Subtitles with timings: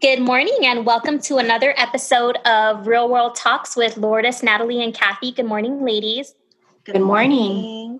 [0.00, 4.94] Good morning and welcome to another episode of Real World Talks with Lourdes, Natalie, and
[4.94, 5.32] Kathy.
[5.32, 6.36] Good morning, ladies.
[6.84, 7.98] Good morning.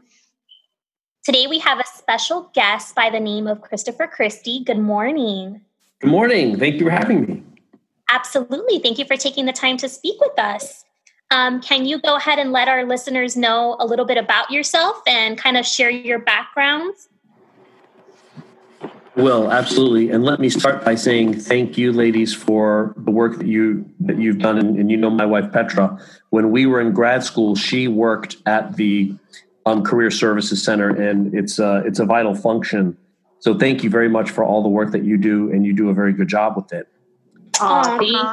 [1.25, 4.63] Today we have a special guest by the name of Christopher Christie.
[4.63, 5.61] Good morning.
[6.01, 6.57] Good morning.
[6.57, 7.43] Thank you for having me.
[8.09, 8.79] Absolutely.
[8.79, 10.85] Thank you for taking the time to speak with us.
[11.33, 15.03] Um, can you go ahead and let our listeners know a little bit about yourself
[15.09, 17.09] and kind of share your backgrounds?
[19.19, 23.49] Will absolutely, and let me start by saying thank you, ladies, for the work that
[23.49, 24.59] you that you've done.
[24.59, 25.99] And, and you know, my wife Petra,
[26.31, 29.13] when we were in grad school, she worked at the
[29.67, 32.97] um, Career Services Center, and it's a, it's a vital function.
[33.41, 35.89] So, thank you very much for all the work that you do, and you do
[35.89, 36.87] a very good job with it.
[37.61, 37.83] Oh,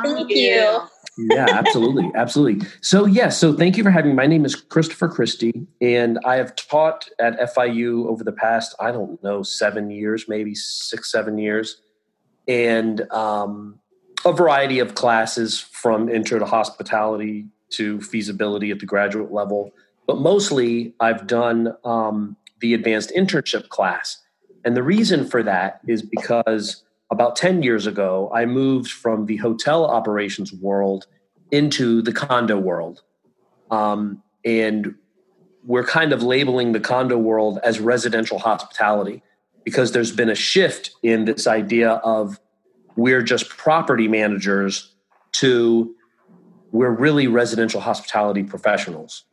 [0.04, 0.82] thank you
[1.18, 2.12] yeah, absolutely.
[2.16, 2.68] Absolutely.
[2.82, 4.16] So, yes, yeah, so thank you for having me.
[4.16, 8.91] My name is Christopher Christie, and I have taught at FIU over the past, I
[8.91, 11.82] don't know, seven years, maybe six, seven years,
[12.48, 13.80] and um,
[14.26, 19.71] a variety of classes from intro to hospitality to feasibility at the graduate level.
[20.08, 24.21] But mostly, I've done um, the advanced internship class.
[24.63, 26.84] And the reason for that is because
[27.16, 31.08] about 10 years ago, I moved from the hotel operations world
[31.49, 33.04] into the condo world.
[33.71, 34.96] Um, and
[35.63, 39.24] we're kind of labeling the condo world as residential hospitality
[39.63, 42.38] because there's been a shift in this idea of
[42.98, 44.93] we're just property managers
[45.32, 45.96] to
[46.74, 49.24] we're really residential hospitality professionals.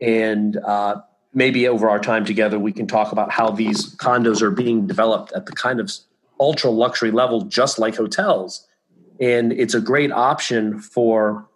[0.00, 1.00] And uh,
[1.32, 5.32] maybe over our time together, we can talk about how these condos are being developed
[5.32, 5.90] at the kind of
[6.40, 8.66] ultra luxury level, just like hotels.
[9.20, 11.48] And it's a great option for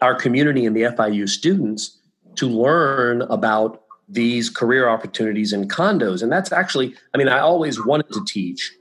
[0.00, 1.98] our community and the FIU students
[2.36, 6.22] to learn about these career opportunities in condos.
[6.22, 8.72] And that's actually, I mean, I always wanted to teach,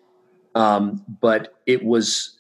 [0.56, 2.40] um, but it was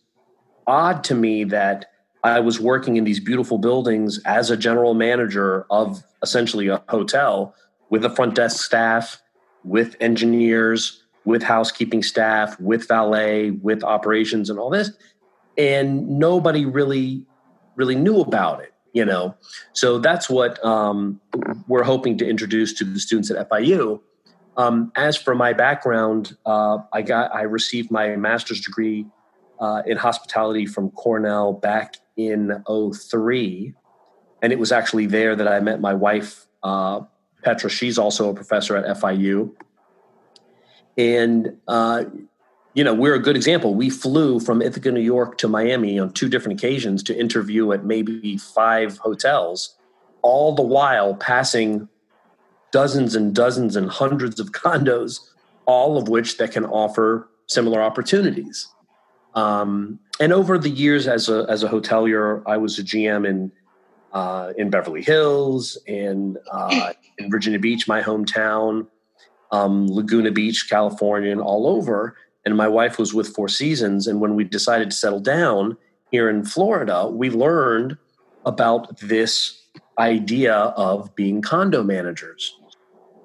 [0.67, 1.85] odd to me that
[2.23, 7.55] I was working in these beautiful buildings as a general manager of essentially a hotel
[7.89, 9.21] with a front desk staff,
[9.63, 14.91] with engineers, with housekeeping staff, with valet, with operations and all this.
[15.57, 17.25] And nobody really,
[17.75, 19.35] really knew about it, you know?
[19.73, 21.21] So that's what um,
[21.67, 24.01] we're hoping to introduce to the students at FIU.
[24.57, 29.05] Um, as for my background, uh, I got, I received my master's degree
[29.59, 33.73] uh, in hospitality from Cornell back in 03.
[34.41, 37.01] And it was actually there that I met my wife, uh,
[37.43, 37.69] Petra.
[37.69, 39.53] She's also a professor at FIU.
[41.01, 42.03] And, uh,
[42.75, 43.73] you know, we're a good example.
[43.73, 47.83] We flew from Ithaca, New York to Miami on two different occasions to interview at
[47.85, 49.75] maybe five hotels,
[50.21, 51.89] all the while passing
[52.69, 55.19] dozens and dozens and hundreds of condos,
[55.65, 58.67] all of which that can offer similar opportunities.
[59.33, 63.51] Um, and over the years, as a as a hotelier, I was a GM in
[64.13, 68.87] uh, in Beverly Hills and uh, in Virginia Beach, my hometown
[69.51, 72.15] um, Laguna Beach, California, and all over.
[72.45, 74.07] And my wife was with Four Seasons.
[74.07, 75.77] And when we decided to settle down
[76.11, 77.97] here in Florida, we learned
[78.45, 79.61] about this
[79.99, 82.57] idea of being condo managers.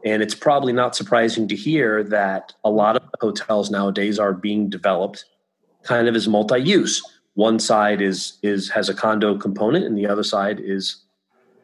[0.05, 4.69] And it's probably not surprising to hear that a lot of hotels nowadays are being
[4.69, 5.25] developed
[5.83, 7.03] kind of as multi-use.
[7.35, 11.05] One side is is has a condo component, and the other side is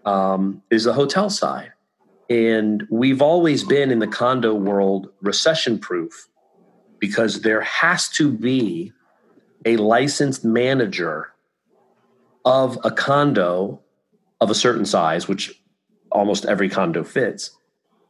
[0.05, 1.73] um, is the hotel side.
[2.31, 6.29] And we've always been in the condo world recession proof
[6.99, 8.93] because there has to be
[9.65, 11.33] a licensed manager
[12.45, 13.81] of a condo
[14.41, 15.61] of a certain size, which
[16.11, 17.51] almost every condo fits.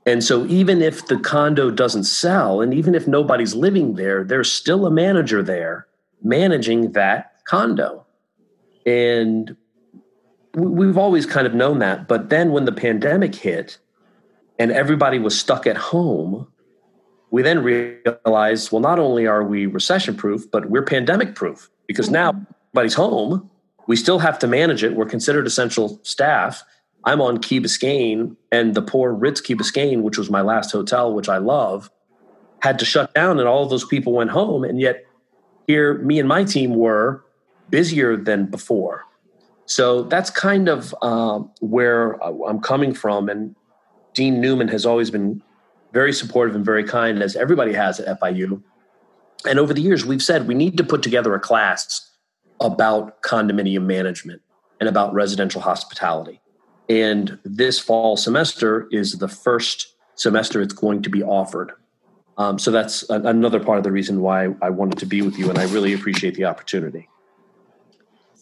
[0.04, 4.50] And so, even if the condo doesn't sell, and even if nobody's living there, there's
[4.50, 5.86] still a manager there
[6.22, 8.04] managing that condo.
[8.84, 9.56] And
[10.54, 12.08] we've always kind of known that.
[12.08, 13.78] But then when the pandemic hit,
[14.58, 16.46] and everybody was stuck at home,
[17.30, 22.10] we then realized, well, not only are we recession proof, but we're pandemic proof because
[22.10, 22.44] now mm-hmm.
[22.72, 23.50] everybody's home.
[23.86, 24.94] We still have to manage it.
[24.94, 26.62] We're considered essential staff.
[27.04, 31.12] I'm on Key Biscayne, and the poor Ritz Key Biscayne, which was my last hotel,
[31.12, 31.90] which I love,
[32.60, 34.62] had to shut down, and all of those people went home.
[34.62, 35.04] And yet,
[35.66, 37.24] here, me and my team were
[37.70, 39.04] busier than before.
[39.66, 43.28] So that's kind of uh, where I'm coming from.
[43.28, 43.56] And
[44.14, 45.42] Dean Newman has always been
[45.92, 48.62] very supportive and very kind, as everybody has at FIU.
[49.46, 52.10] And over the years, we've said we need to put together a class
[52.60, 54.40] about condominium management
[54.80, 56.40] and about residential hospitality.
[56.88, 61.72] And this fall semester is the first semester it's going to be offered.
[62.38, 65.38] Um, so that's a, another part of the reason why I wanted to be with
[65.38, 67.08] you, and I really appreciate the opportunity.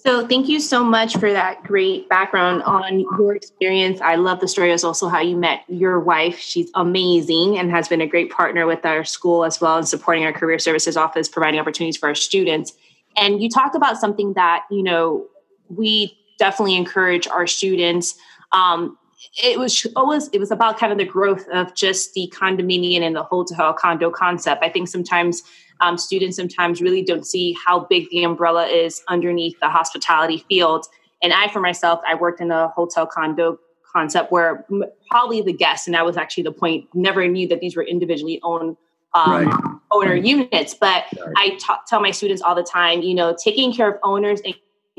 [0.02, 4.00] So, thank you so much for that great background on your experience.
[4.00, 6.38] I love the story as also how you met your wife.
[6.38, 10.24] She's amazing and has been a great partner with our school as well and supporting
[10.24, 12.72] our career services office, providing opportunities for our students.
[13.18, 15.26] And you talked about something that, you know,
[15.68, 18.14] we definitely encourage our students.
[18.52, 18.96] Um,
[19.44, 23.14] it was always it was about kind of the growth of just the condominium and
[23.14, 24.64] the hotel condo concept.
[24.64, 25.42] I think sometimes
[25.80, 30.86] um, students sometimes really don't see how big the umbrella is underneath the hospitality field.
[31.22, 33.58] And I, for myself, I worked in a hotel condo
[33.92, 34.64] concept where
[35.10, 38.40] probably the guests, and that was actually the point, never knew that these were individually
[38.42, 38.76] owned
[39.14, 39.74] um, right.
[39.90, 40.74] owner units.
[40.74, 41.34] But right.
[41.36, 44.54] I ta- tell my students all the time, you know, taking care of owners and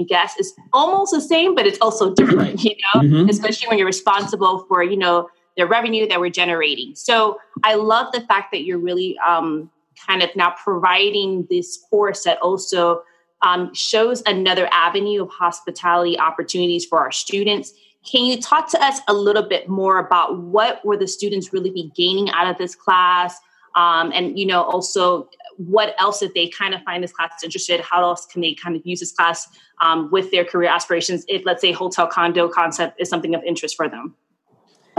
[0.07, 3.29] guests is almost the same, but it's also different, you know, mm-hmm.
[3.29, 6.95] especially when you're responsible for, you know, the revenue that we're generating.
[6.95, 9.69] So I love the fact that you're really um,
[10.07, 13.03] kind of now providing this course that also
[13.41, 17.73] um, shows another avenue of hospitality opportunities for our students.
[18.09, 21.71] Can you talk to us a little bit more about what were the students really
[21.71, 23.37] be gaining out of this class?
[23.75, 27.79] Um, and you know also what else if they kind of find this class interested
[27.81, 29.47] how else can they kind of use this class
[29.81, 33.75] um, with their career aspirations if let's say hotel condo concept is something of interest
[33.75, 34.13] for them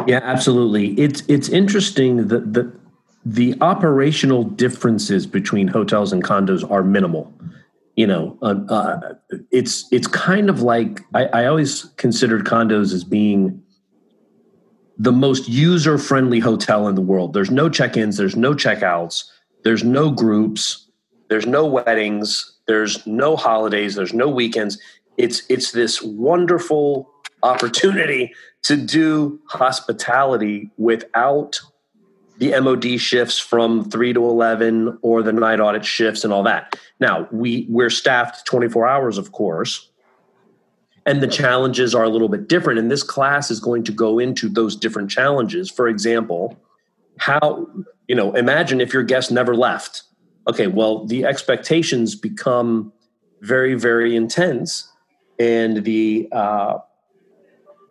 [0.07, 2.73] yeah absolutely it's it's interesting that the
[3.25, 7.33] the operational differences between hotels and condos are minimal.
[7.97, 9.15] You know uh, uh,
[9.51, 13.63] it's it's kind of like I, I always considered condos as being
[14.99, 17.35] the most user friendly hotel in the world.
[17.35, 19.31] There's no check-ins there's no check-outs
[19.63, 20.89] there's no groups
[21.29, 24.79] there's no weddings there's no holidays there's no weekends.
[25.19, 27.11] It's it's this wonderful
[27.43, 28.33] opportunity
[28.63, 31.61] to do hospitality without
[32.38, 36.79] the MOD shifts from 3 to 11 or the night audit shifts and all that.
[37.00, 39.88] Now, we we're staffed 24 hours of course.
[41.05, 44.19] And the challenges are a little bit different and this class is going to go
[44.19, 45.70] into those different challenges.
[45.70, 46.56] For example,
[47.19, 47.69] how
[48.08, 50.02] you know, imagine if your guest never left.
[50.49, 52.93] Okay, well, the expectations become
[53.40, 54.88] very very intense
[55.38, 56.79] and the uh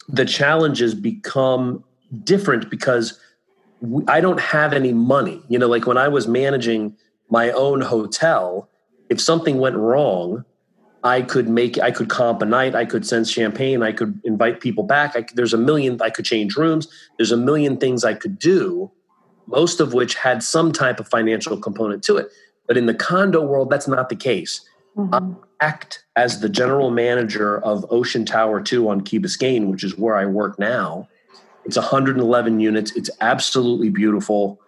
[0.08, 1.84] the challenges become
[2.24, 3.20] different because
[4.08, 5.42] I don't have any money.
[5.50, 6.96] You know, like when I was managing
[7.30, 8.70] my own hotel,
[9.10, 10.46] if something went wrong,
[11.04, 14.60] I could make, I could comp a night, I could send champagne, I could invite
[14.60, 15.16] people back.
[15.16, 16.88] I, there's a million, I could change rooms.
[17.18, 18.92] There's a million things I could do,
[19.48, 22.30] most of which had some type of financial component to it.
[22.68, 24.62] But in the condo world, that's not the case.
[24.96, 25.14] Mm-hmm.
[25.14, 29.98] I act as the general manager of Ocean Tower 2 on Key Biscayne, which is
[29.98, 31.08] where I work now.
[31.66, 32.96] It's 111 units.
[32.96, 34.60] It's absolutely beautiful.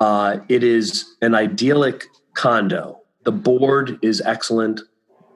[0.00, 3.00] Uh, it is an idyllic condo.
[3.24, 4.80] The board is excellent.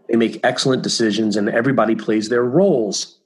[0.08, 3.18] They make excellent decisions, and everybody plays their roles.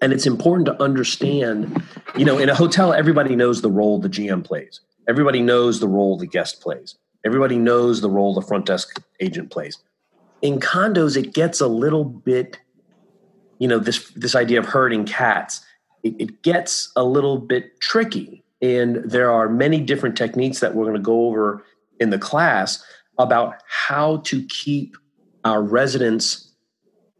[0.00, 1.82] And it's important to understand,
[2.16, 4.80] you know, in a hotel, everybody knows the role the GM plays.
[5.08, 6.96] Everybody knows the role the guest plays.
[7.24, 9.78] Everybody knows the role the front desk agent plays.
[10.42, 12.58] In condos, it gets a little bit,
[13.58, 15.64] you know, this this idea of herding cats
[16.02, 18.44] it, it gets a little bit tricky.
[18.60, 21.64] And there are many different techniques that we're going to go over
[21.98, 22.84] in the class
[23.18, 24.96] about how to keep
[25.44, 26.52] our residents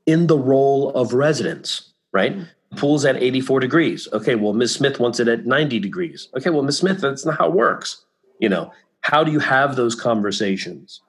[0.06, 2.36] in the role of residents, right?
[2.36, 2.76] Mm-hmm.
[2.76, 4.08] Pool's at 84 degrees.
[4.12, 4.74] Okay, well, Ms.
[4.74, 6.28] Smith wants it at 90 degrees.
[6.36, 6.78] Okay, well, Ms.
[6.78, 8.04] Smith, that's not how it works.
[8.40, 11.02] You know, how do you have those conversations?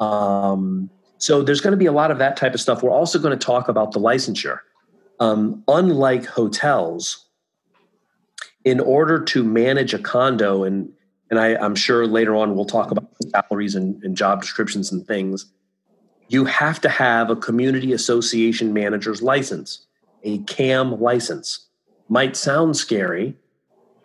[0.00, 2.82] Um, so there's going to be a lot of that type of stuff.
[2.82, 4.58] We're also going to talk about the licensure.
[5.20, 7.26] Um, unlike hotels,
[8.64, 10.92] in order to manage a condo, and
[11.30, 15.06] and I, am sure later on we'll talk about salaries and, and job descriptions and
[15.06, 15.46] things,
[16.28, 19.86] you have to have a community association manager's license,
[20.22, 21.66] a CAM license.
[22.08, 23.36] Might sound scary.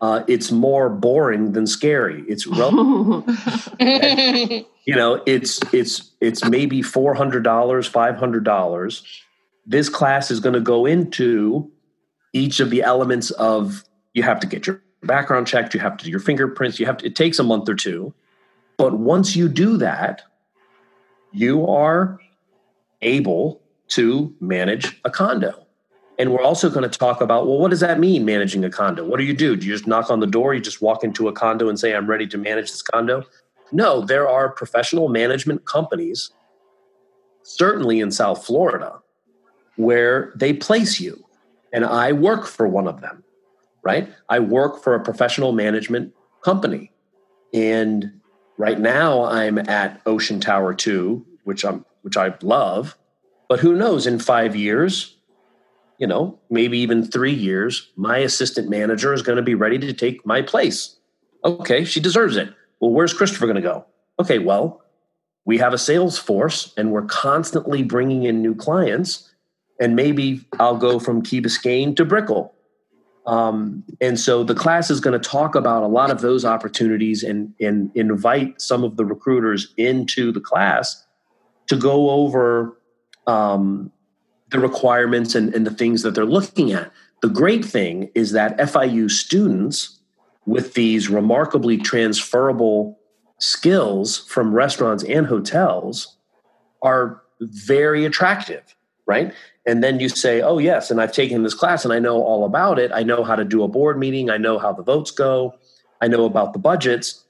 [0.01, 2.25] Uh, it's more boring than scary.
[2.27, 2.55] It's you
[4.95, 9.03] know, it's it's it's maybe four hundred dollars, five hundred dollars
[9.65, 11.71] this class is going to go into
[12.33, 16.05] each of the elements of you have to get your background checked, you have to
[16.05, 18.13] do your fingerprints, you have to, it takes a month or two.
[18.77, 20.23] But once you do that,
[21.31, 22.19] you are
[23.01, 25.59] able to manage a condo.
[26.19, 29.03] And we're also going to talk about well, what does that mean, managing a condo?
[29.03, 29.55] What do you do?
[29.55, 30.53] Do you just knock on the door?
[30.53, 33.23] You just walk into a condo and say, I'm ready to manage this condo?
[33.71, 36.31] No, there are professional management companies,
[37.41, 38.99] certainly in South Florida,
[39.75, 41.23] where they place you.
[41.71, 43.23] And I work for one of them,
[43.83, 44.11] right?
[44.29, 46.13] I work for a professional management
[46.43, 46.91] company.
[47.53, 48.19] And
[48.57, 52.97] right now I'm at Ocean Tower 2, which I'm which I love.
[53.49, 55.17] But who knows, in five years,
[55.97, 59.93] you know, maybe even three years, my assistant manager is going to be ready to
[59.93, 60.97] take my place.
[61.45, 62.53] Okay, she deserves it.
[62.79, 63.85] Well, where's Christopher going to go?
[64.19, 64.81] Okay, well,
[65.45, 69.32] we have a sales force and we're constantly bringing in new clients.
[69.83, 72.55] And maybe I'll go from Key Biscayne to Brickell.
[73.25, 77.21] Um, and so the class is going to talk about a lot of those opportunities
[77.21, 81.05] and, and invite some of the recruiters into the class
[81.67, 82.77] to go over
[83.27, 83.91] um,
[84.51, 86.89] the requirements and, and the things that they're looking at.
[87.21, 89.99] The great thing is that FIU students
[90.45, 92.97] with these remarkably transferable
[93.37, 96.15] skills from restaurants and hotels
[96.81, 98.63] are very attractive,
[99.05, 99.33] right?
[99.65, 102.45] And then you say, oh, yes, and I've taken this class and I know all
[102.45, 102.91] about it.
[102.93, 104.29] I know how to do a board meeting.
[104.29, 105.55] I know how the votes go.
[106.01, 107.23] I know about the budgets.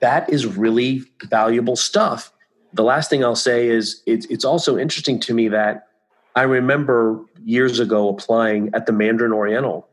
[0.00, 2.32] That is really valuable stuff.
[2.72, 5.88] The last thing I'll say is it's, it's also interesting to me that
[6.34, 9.88] I remember years ago applying at the Mandarin Oriental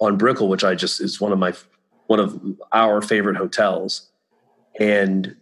[0.00, 1.54] on Brickell, which I just is one of my
[2.06, 2.40] one of
[2.72, 4.08] our favorite hotels
[4.78, 5.36] and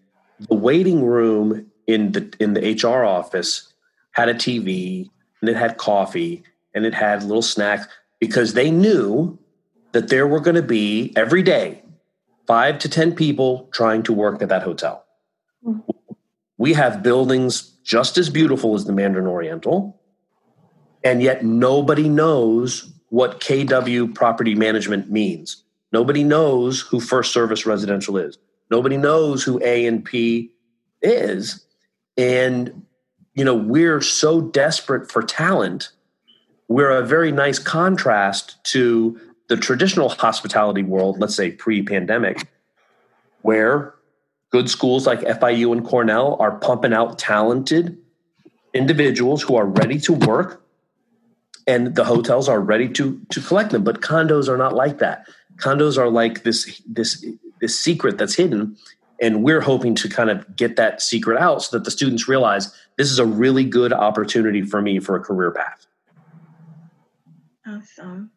[0.48, 3.72] the waiting room in the in the HR office
[4.12, 6.42] had a TV and it had coffee
[6.74, 7.86] and it had little snacks
[8.20, 9.38] because they knew
[9.92, 11.82] that there were going to be every day
[12.46, 15.04] five to ten people trying to work at that hotel.
[16.58, 20.00] We have buildings just as beautiful as the Mandarin Oriental,
[21.04, 25.64] and yet nobody knows what KW property management means.
[25.92, 28.38] Nobody knows who First Service Residential is.
[28.70, 30.50] Nobody knows who A and P
[31.02, 31.64] is.
[32.16, 32.85] And,
[33.36, 35.90] you know, we're so desperate for talent.
[36.68, 42.48] We're a very nice contrast to the traditional hospitality world, let's say pre pandemic,
[43.42, 43.94] where
[44.50, 47.96] good schools like FIU and Cornell are pumping out talented
[48.74, 50.62] individuals who are ready to work
[51.66, 55.26] and the hotels are ready to to collect them but condos are not like that
[55.56, 57.24] condos are like this this
[57.60, 58.76] this secret that's hidden
[59.20, 62.70] and we're hoping to kind of get that secret out so that the students realize
[62.96, 65.86] this is a really good opportunity for me for a career path.
[67.66, 68.30] Awesome.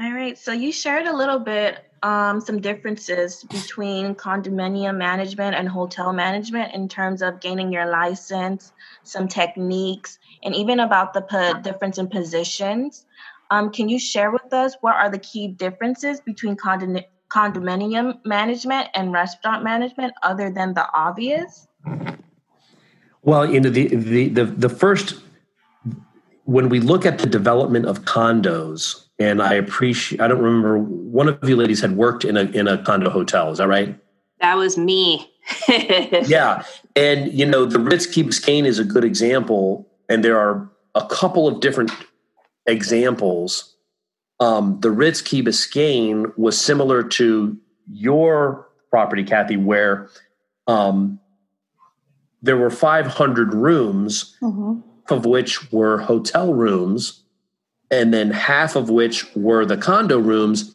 [0.00, 5.68] All right so you shared a little bit um, some differences between condominium management and
[5.68, 11.98] hotel management in terms of gaining your license some techniques and even about the difference
[11.98, 13.04] in positions.
[13.50, 18.88] Um, can you share with us what are the key differences between condominium condominium management
[18.92, 21.68] and restaurant management other than the obvious?
[23.22, 25.20] Well, you know, the, the, the, the first,
[26.44, 31.28] when we look at the development of condos, and I appreciate, I don't remember, one
[31.28, 33.50] of you ladies had worked in a, in a condo hotel.
[33.50, 33.98] Is that right?
[34.40, 35.30] That was me.
[35.68, 36.64] yeah.
[36.96, 39.86] And, you know, the Ritz Key Biscayne is a good example.
[40.08, 41.90] And there are a couple of different
[42.66, 43.76] examples
[44.40, 50.08] um, the Ritz Key Biscayne was similar to your property, Kathy, where
[50.66, 51.20] um,
[52.42, 54.80] there were 500 rooms, mm-hmm.
[55.12, 57.22] of which were hotel rooms,
[57.90, 60.74] and then half of which were the condo rooms,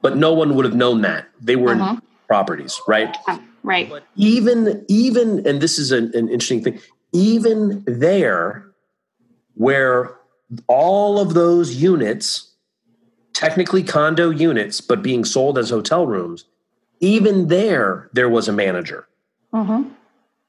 [0.00, 1.96] but no one would have known that they were uh-huh.
[2.26, 3.16] properties, right?
[3.62, 3.88] Right.
[3.88, 6.80] But even even, and this is an, an interesting thing.
[7.12, 8.66] Even there,
[9.54, 10.16] where
[10.66, 12.54] all of those units
[13.34, 16.44] technically condo units, but being sold as hotel rooms,
[17.00, 19.08] even there, there was a manager.
[19.52, 19.88] Mm-hmm.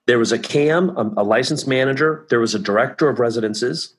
[0.06, 3.96] There was a CAM, a, a licensed manager, there was a director of residences,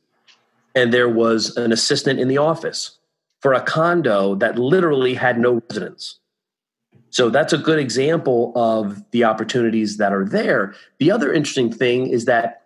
[0.74, 2.98] and there was an assistant in the office
[3.40, 6.18] for a condo that literally had no residents.
[7.10, 10.74] So that's a good example of the opportunities that are there.
[10.98, 12.62] The other interesting thing is that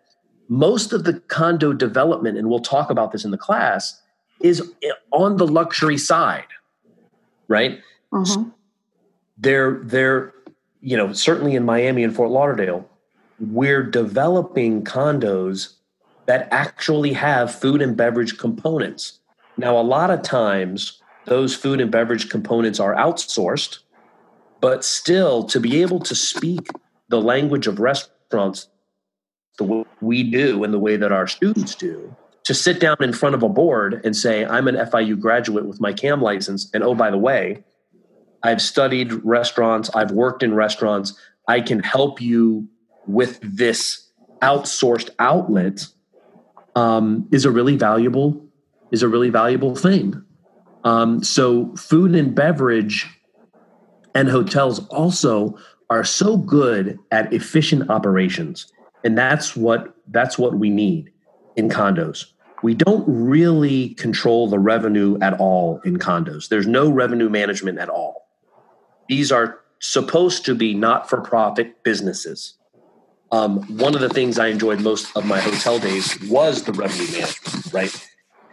[0.49, 4.01] most of the condo development, and we'll talk about this in the class,
[4.41, 4.73] is
[5.13, 6.47] on the luxury side,
[7.49, 7.81] right?
[8.11, 8.49] Mm-hmm.
[9.37, 10.33] they're they're
[10.81, 12.89] you know certainly in Miami and Fort Lauderdale,
[13.41, 15.75] we're developing condos
[16.27, 19.21] that actually have food and beverage components.
[19.57, 23.79] Now, a lot of times those food and beverage components are outsourced,
[24.61, 26.69] but still to be able to speak
[27.09, 28.69] the language of restaurants
[29.57, 32.15] the way we do and the way that our students do
[32.45, 35.81] to sit down in front of a board and say, I'm an FIU graduate with
[35.81, 36.71] my CAM license.
[36.73, 37.65] And oh, by the way,
[38.43, 42.69] I've studied restaurants, I've worked in restaurants, I can help you
[43.09, 44.11] with this
[44.43, 45.87] outsourced outlet
[46.77, 48.45] um, is a really valuable
[48.91, 50.23] is a really valuable thing.
[50.85, 53.07] Um, so food and beverage
[54.15, 55.59] and hotels also
[55.91, 58.73] are so good at efficient operations
[59.05, 61.11] and that's what that's what we need
[61.57, 62.27] in condos.
[62.63, 66.49] We don't really control the revenue at all in condos.
[66.49, 68.29] There's no revenue management at all.
[69.09, 72.58] These are supposed to be not for profit businesses.
[73.31, 77.11] Um, one of the things I enjoyed most of my hotel days was the revenue
[77.13, 78.09] management, right?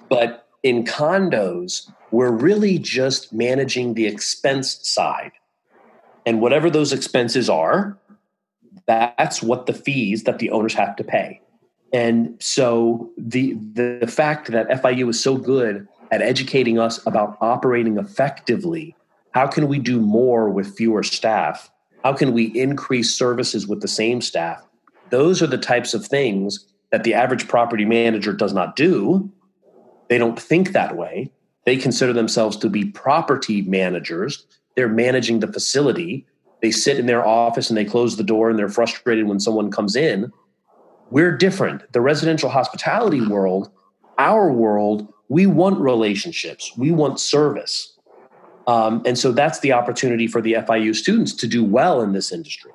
[0.10, 5.32] But in condos, we're really just managing the expense side.
[6.26, 7.98] And whatever those expenses are,
[8.88, 11.42] that's what the fees that the owners have to pay.
[11.94, 17.38] And so the, the, the fact that FIU is so good at educating us about
[17.42, 18.96] operating effectively,
[19.32, 21.72] how can we do more with fewer staff?
[22.06, 24.64] How can we increase services with the same staff?
[25.10, 29.32] Those are the types of things that the average property manager does not do.
[30.08, 31.32] They don't think that way.
[31.66, 34.46] They consider themselves to be property managers.
[34.76, 36.28] They're managing the facility.
[36.62, 39.72] They sit in their office and they close the door and they're frustrated when someone
[39.72, 40.32] comes in.
[41.10, 41.92] We're different.
[41.92, 43.72] The residential hospitality world,
[44.20, 47.95] our world, we want relationships, we want service.
[48.68, 52.32] Um, and so that's the opportunity for the FIU students to do well in this
[52.32, 52.72] industry.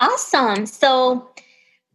[0.00, 0.66] Awesome.
[0.66, 1.28] So,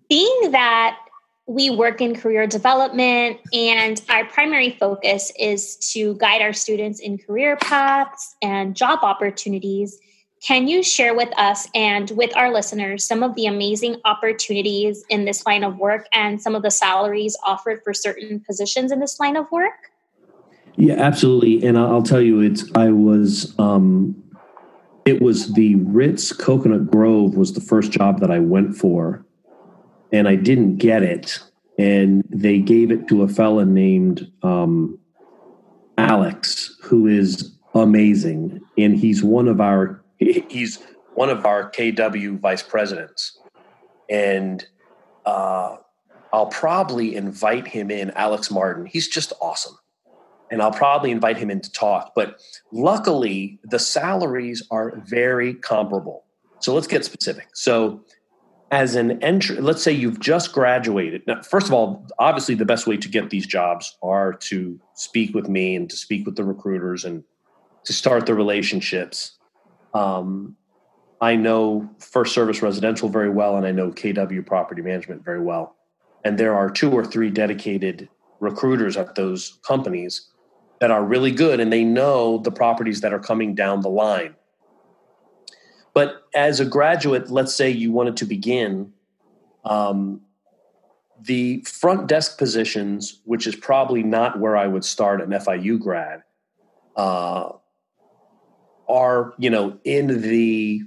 [0.10, 1.00] being that
[1.48, 7.18] we work in career development and our primary focus is to guide our students in
[7.18, 10.00] career paths and job opportunities,
[10.42, 15.26] can you share with us and with our listeners some of the amazing opportunities in
[15.26, 19.20] this line of work and some of the salaries offered for certain positions in this
[19.20, 19.93] line of work?
[20.76, 21.66] Yeah, absolutely.
[21.66, 24.16] And I'll tell you, it's I was um,
[25.06, 29.26] it was the Ritz Coconut Grove was the first job that I went for,
[30.12, 31.40] and I didn't get it.
[31.78, 35.00] And they gave it to a fella named um,
[35.98, 40.80] Alex, who is amazing, and he's one of our he's
[41.14, 43.40] one of our KW vice presidents,
[44.10, 44.66] and
[45.28, 45.78] uh,
[46.32, 48.10] I'll probably invite him in.
[48.12, 49.78] Alex Martin, he's just awesome
[50.52, 52.14] and I'll probably invite him in to talk.
[52.16, 52.40] But
[52.72, 56.26] luckily, the salaries are very comparable.
[56.60, 57.50] So let's get specific.
[57.54, 58.04] So,
[58.72, 61.22] as an entry, let's say you've just graduated.
[61.28, 65.36] Now, first of all, obviously, the best way to get these jobs are to speak
[65.36, 67.24] with me and to speak with the recruiters and
[67.86, 69.38] to start the relationships.
[69.94, 70.56] Um,
[71.22, 75.76] I know First Service Residential very well, and I know KW Property Management very well.
[76.26, 80.33] And there are two or three dedicated recruiters at those companies
[80.80, 84.36] that are really good and they know the properties that are coming down the line.
[85.94, 88.94] But as a graduate, let's say you wanted to begin,
[89.64, 90.22] um,
[91.22, 96.24] the front desk positions, which is probably not where I would start an FIU grad,
[96.96, 97.52] uh,
[98.90, 100.82] are you know in the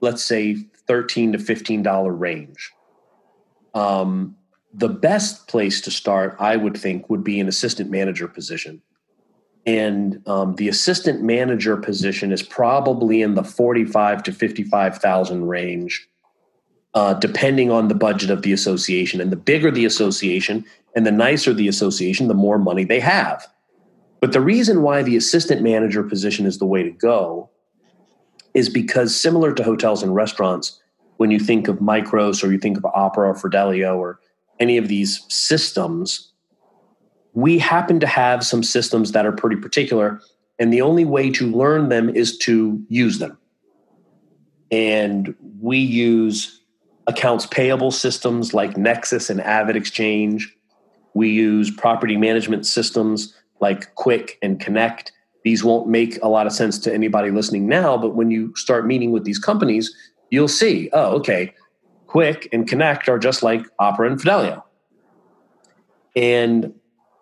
[0.00, 0.56] let's say
[0.86, 2.72] thirteen to fifteen dollar range.
[3.74, 4.36] Um,
[4.72, 8.82] the best place to start, I would think, would be an assistant manager position
[9.66, 16.08] and um, the assistant manager position is probably in the 45 to 55,000 range
[16.94, 19.20] uh, depending on the budget of the association.
[19.20, 23.46] And the bigger the association and the nicer the association the more money they have.
[24.20, 27.50] But the reason why the assistant manager position is the way to go
[28.54, 30.80] is because similar to hotels and restaurants
[31.16, 34.20] when you think of micros or you think of opera or fidelio or
[34.60, 36.32] any of these systems
[37.34, 40.20] we happen to have some systems that are pretty particular,
[40.58, 43.36] and the only way to learn them is to use them.
[44.70, 46.60] And we use
[47.06, 50.44] accounts payable systems like Nexus and AvidXchange.
[51.12, 55.12] We use property management systems like Quick and Connect.
[55.42, 58.86] These won't make a lot of sense to anybody listening now, but when you start
[58.86, 59.94] meeting with these companies,
[60.30, 61.52] you'll see, oh, okay,
[62.06, 64.64] Quick and Connect are just like Opera and Fidelio.
[66.16, 66.72] And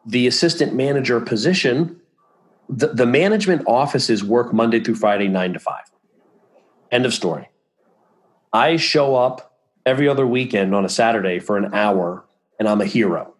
[0.04, 2.00] the assistant manager position,
[2.68, 5.84] the, the management offices work Monday through Friday, nine to five.
[6.90, 7.48] End of story.
[8.52, 12.24] I show up every other weekend on a Saturday for an hour,
[12.58, 13.34] and I'm a hero.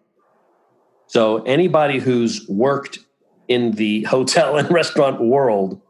[1.07, 2.99] So, anybody who's worked
[3.47, 5.81] in the hotel and restaurant world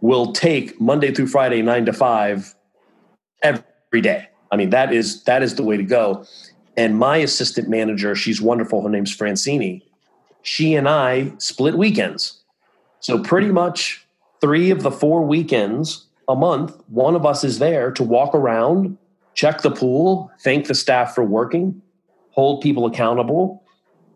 [0.00, 2.54] will take Monday through Friday, nine to five
[3.42, 4.28] every day.
[4.50, 6.24] I mean, that is that is the way to go.
[6.76, 8.82] And my assistant manager, she's wonderful.
[8.82, 9.82] Her name's Francini
[10.44, 12.40] she and I split weekends.
[13.00, 14.06] So pretty much
[14.40, 18.96] three of the four weekends a month, one of us is there to walk around,
[19.34, 21.82] check the pool, thank the staff for working,
[22.30, 23.62] hold people accountable,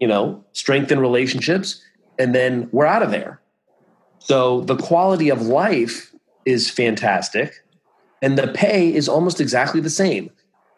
[0.00, 1.82] you know, strengthen relationships,
[2.18, 3.40] and then we're out of there.
[4.18, 6.14] So the quality of life
[6.44, 7.64] is fantastic
[8.20, 10.30] and the pay is almost exactly the same.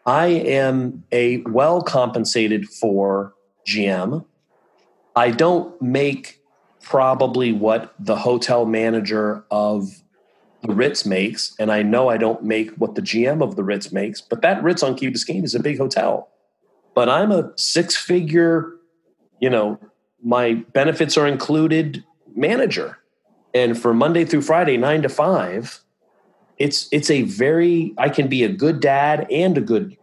[0.05, 3.33] I am a well compensated for
[3.67, 4.25] GM.
[5.15, 6.41] I don't make
[6.81, 10.01] probably what the hotel manager of
[10.63, 13.91] the Ritz makes, and I know I don't make what the GM of the Ritz
[13.91, 16.29] makes, but that Ritz on Key Biscayne is a big hotel.
[16.93, 18.73] But I'm a six figure,
[19.39, 19.79] you know,
[20.23, 22.03] my benefits are included
[22.35, 22.99] manager.
[23.53, 25.79] And for Monday through Friday, nine to five,
[26.57, 29.97] it's it's a very I can be a good dad and a good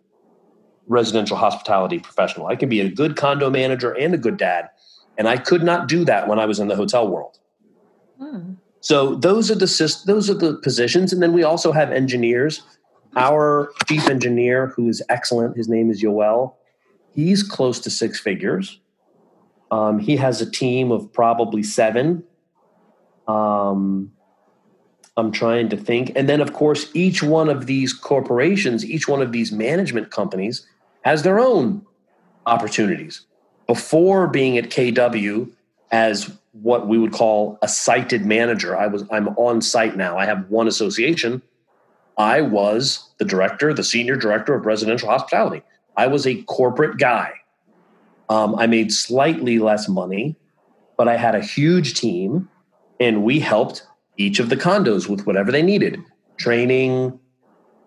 [0.88, 2.48] residential hospitality professional.
[2.48, 4.70] I can be a good condo manager and a good dad.
[5.18, 7.38] And I could not do that when I was in the hotel world.
[8.18, 8.54] Hmm.
[8.80, 12.62] So those are the those are the positions, and then we also have engineers.
[13.16, 16.54] Our chief engineer, who is excellent, his name is Yoel.
[17.12, 18.80] He's close to six figures.
[19.70, 22.22] Um, he has a team of probably seven.
[23.26, 24.12] Um,
[25.16, 29.20] I'm trying to think, and then of course, each one of these corporations, each one
[29.20, 30.66] of these management companies,
[31.02, 31.84] has their own
[32.46, 33.26] opportunities.
[33.68, 35.48] Before being at KW,
[35.90, 38.76] as what we would call a sited manager.
[38.76, 40.18] I was I'm on site now.
[40.18, 41.42] I have one association.
[42.16, 45.62] I was the director, the senior director of residential hospitality.
[45.96, 47.32] I was a corporate guy.
[48.28, 50.36] Um, I made slightly less money,
[50.96, 52.48] but I had a huge team,
[53.00, 56.00] and we helped each of the condos with whatever they needed:
[56.36, 57.18] training,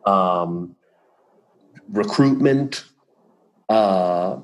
[0.06, 0.76] um,
[1.90, 2.86] recruitment,
[3.68, 4.38] uh,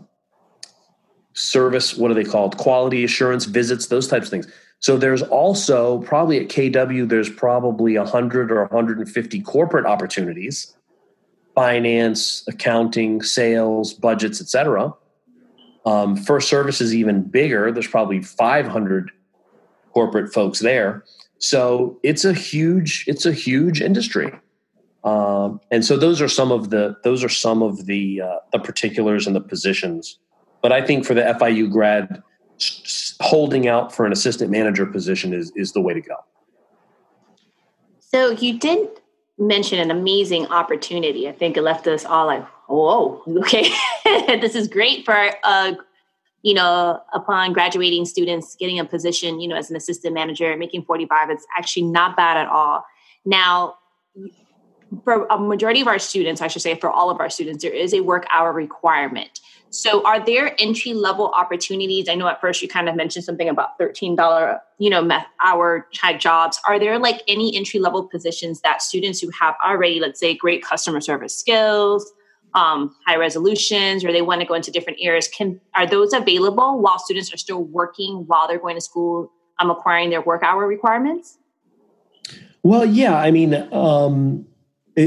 [1.38, 2.58] service what are they called?
[2.58, 4.48] Quality assurance visits those types of things.
[4.80, 10.76] So there's also probably at kw there's probably 100 or 150 corporate opportunities.
[11.56, 14.94] Finance accounting sales budgets etc
[15.88, 17.72] um, first service is even bigger.
[17.72, 19.10] There's probably 500
[19.94, 21.06] corporate folks there.
[21.40, 24.34] So it's a huge it's a huge industry.
[25.06, 28.60] Um, and so those are some of the those are some of the uh, the
[28.60, 30.20] particulars and the positions
[30.62, 32.22] but I think for the FIU grad,
[33.22, 36.16] holding out for an assistant manager position is is the way to go.
[38.00, 38.88] So you did
[39.38, 41.28] mention an amazing opportunity.
[41.28, 43.70] I think it left us all like, "Whoa, okay,
[44.40, 45.74] this is great for uh,
[46.48, 50.84] you know, upon graduating students getting a position, you know, as an assistant manager, making
[50.84, 52.86] 45, it's actually not bad at all.
[53.26, 53.76] Now,
[55.04, 57.74] for a majority of our students, I should say for all of our students, there
[57.74, 59.42] is a work hour requirement.
[59.70, 62.08] So are there entry level opportunities?
[62.10, 65.08] I know at first you kind of mentioned something about $13, you know,
[65.44, 66.60] hour type jobs.
[66.68, 70.64] Are there like any entry level positions that students who have already, let's say, great
[70.64, 72.12] customer service skills,
[72.54, 76.80] um, high resolutions, or they want to go into different areas, can are those available
[76.80, 80.66] while students are still working while they're going to school, um, acquiring their work hour
[80.66, 81.38] requirements?
[82.64, 83.18] Well, yeah.
[83.18, 84.46] I mean, um,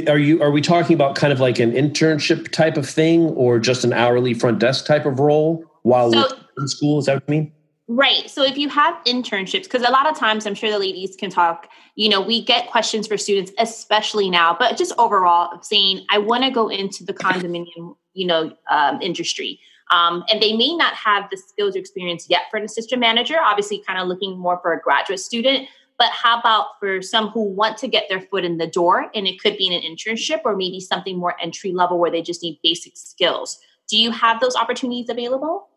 [0.09, 3.59] are you are we talking about kind of like an internship type of thing or
[3.59, 6.98] just an hourly front desk type of role while so, in school?
[6.98, 7.53] Is that what you mean?
[7.92, 8.31] Right.
[8.31, 11.29] So if you have internships, because a lot of times I'm sure the ladies can
[11.29, 16.18] talk, you know, we get questions for students, especially now, but just overall saying, I
[16.18, 19.59] want to go into the condominium, you know, um, industry.
[19.90, 23.38] Um, and they may not have the skills or experience yet for an assistant manager,
[23.42, 25.66] obviously kind of looking more for a graduate student.
[26.01, 29.27] But how about for some who want to get their foot in the door, and
[29.27, 32.43] it could be in an internship or maybe something more entry level where they just
[32.43, 33.61] need basic skills?
[33.87, 35.69] Do you have those opportunities available?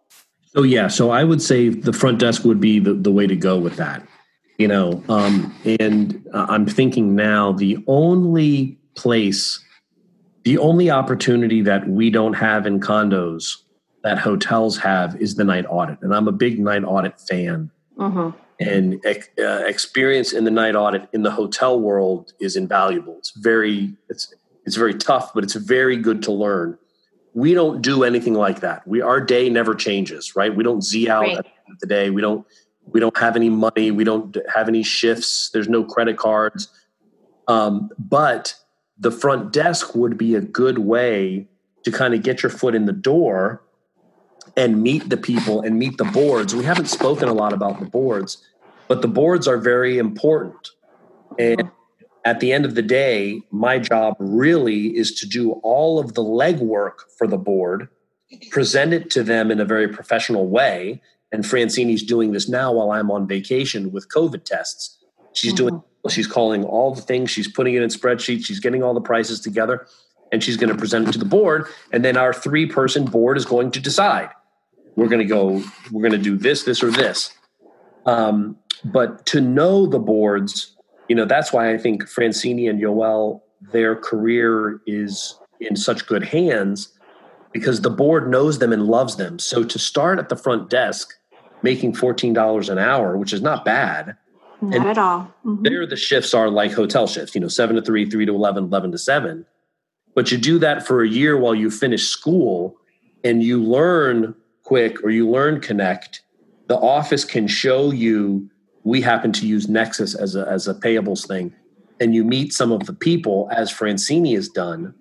[0.45, 3.35] So yeah, so I would say the front desk would be the, the way to
[3.35, 4.07] go with that.
[4.57, 9.59] You know, um, and uh, I'm thinking now the only place,
[10.45, 13.57] the only opportunity that we don't have in condos
[14.05, 17.71] that hotels have is the night audit, and I'm a big night audit fan.
[17.99, 23.17] Uh-huh and uh, experience in the night audit in the hotel world is invaluable.
[23.17, 24.33] It's very it's
[24.65, 26.77] it's very tough, but it's very good to learn.
[27.33, 28.87] We don't do anything like that.
[28.87, 30.55] We our day never changes, right?
[30.55, 31.37] We don't z out right.
[31.37, 32.09] at the end of the day.
[32.09, 32.45] We don't
[32.85, 33.91] we don't have any money.
[33.91, 35.49] We don't have any shifts.
[35.51, 36.69] There's no credit cards.
[37.47, 38.55] Um, but
[38.97, 41.47] the front desk would be a good way
[41.83, 43.61] to kind of get your foot in the door
[44.55, 46.53] and meet the people and meet the boards.
[46.53, 48.37] We haven't spoken a lot about the boards,
[48.87, 50.69] but the boards are very important.
[51.39, 51.71] And
[52.25, 56.23] at the end of the day, my job really is to do all of the
[56.23, 57.89] legwork for the board,
[58.51, 61.01] present it to them in a very professional way.
[61.31, 64.97] And Francini's doing this now while I'm on vacation with COVID tests.
[65.33, 65.67] She's mm-hmm.
[65.67, 69.01] doing she's calling all the things, she's putting it in spreadsheets, she's getting all the
[69.01, 69.87] prices together,
[70.33, 71.65] and she's going to present it to the board.
[71.93, 74.29] And then our three person board is going to decide
[74.95, 77.33] we're going to go, we're going to do this, this, or this.
[78.05, 80.75] Um, but to know the boards,
[81.07, 86.23] you know, that's why I think Francini and Yoel, their career is in such good
[86.23, 86.93] hands
[87.51, 89.39] because the board knows them and loves them.
[89.39, 91.13] So to start at the front desk
[91.61, 94.17] making $14 an hour, which is not bad.
[94.61, 95.33] Not and at all.
[95.45, 95.63] Mm-hmm.
[95.63, 98.65] There, the shifts are like hotel shifts, you know, seven to three, three to 11,
[98.65, 99.45] 11 to seven.
[100.15, 102.77] But you do that for a year while you finish school
[103.23, 104.35] and you learn
[104.73, 106.21] quick or you learn connect.
[106.67, 108.49] The office can show you,
[108.83, 111.53] we happen to use Nexus as a, as a payables thing.
[111.99, 114.95] And you meet some of the people as Francini has done,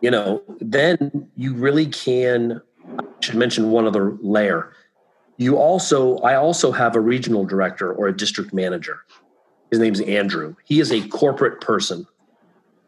[0.00, 2.62] you know, then you really can.
[2.98, 4.72] I should mention one other layer
[5.40, 9.06] you also, I also have a regional director or a district manager.
[9.70, 10.54] His name's Andrew.
[10.66, 12.06] He is a corporate person.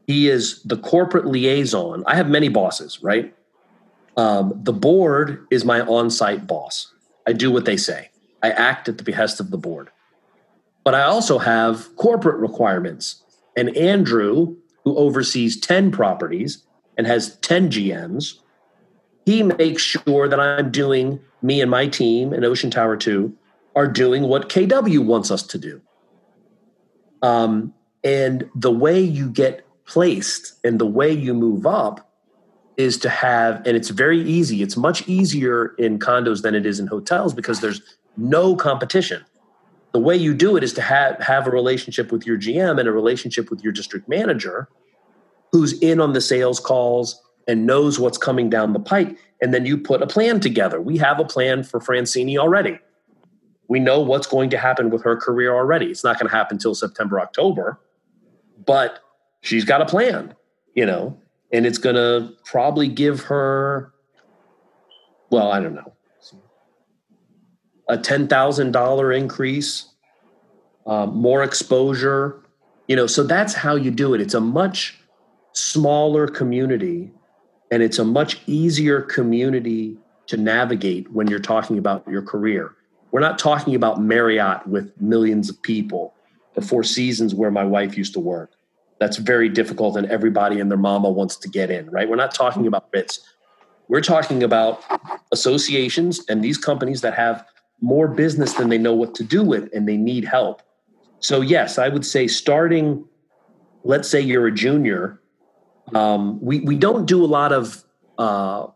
[0.07, 2.05] He is the corporate liaison.
[2.07, 3.35] I have many bosses, right?
[4.17, 6.93] Um, the board is my on site boss.
[7.27, 8.11] I do what they say,
[8.43, 9.91] I act at the behest of the board.
[10.85, 13.23] But I also have corporate requirements.
[13.57, 16.65] And Andrew, who oversees 10 properties
[16.99, 18.41] and has 10 GMs,
[19.25, 23.33] he makes sure that I'm doing me and my team and Ocean Tower 2
[23.77, 25.81] are doing what KW wants us to do.
[27.23, 27.73] Um,
[28.03, 32.12] and the way you get placed and the way you move up
[32.77, 34.63] is to have, and it's very easy.
[34.63, 37.81] It's much easier in condos than it is in hotels because there's
[38.17, 39.25] no competition.
[39.93, 42.89] The way you do it is to have, have a relationship with your GM and
[42.89, 44.69] a relationship with your district manager
[45.53, 49.67] who's in on the sales calls and knows what's coming down the pike and then
[49.67, 50.81] you put a plan together.
[50.81, 52.79] We have a plan for Francini already.
[53.69, 55.87] We know what's going to happen with her career already.
[55.87, 57.81] It's not going to happen until September, October,
[58.65, 59.01] but
[59.41, 60.35] she's got a plan,
[60.75, 61.19] you know,
[61.53, 63.93] and it's going to probably give her,
[65.31, 65.93] well, I don't know,
[67.89, 69.89] a $10,000 increase,
[70.87, 72.43] uh, more exposure,
[72.89, 74.21] you know, so that's how you do it.
[74.21, 74.99] It's a much
[75.53, 77.11] smaller community
[77.71, 82.75] and it's a much easier community to navigate when you're talking about your career.
[83.11, 86.15] We're not talking about Marriott with millions of people,
[86.55, 88.53] the Four Seasons where my wife used to work.
[89.03, 92.09] That's very difficult, and everybody and their mama wants to get in, right?
[92.09, 93.19] We're not talking about Ritz.
[93.89, 94.83] We're talking about
[95.33, 97.45] associations and these companies that have
[97.81, 100.63] more business than they know what to do with and they need help.
[101.19, 103.05] So, yes, I would say starting,
[103.83, 105.21] let's say you're a junior
[105.95, 107.85] um, we we don't do a lot of
[108.19, 108.67] uh,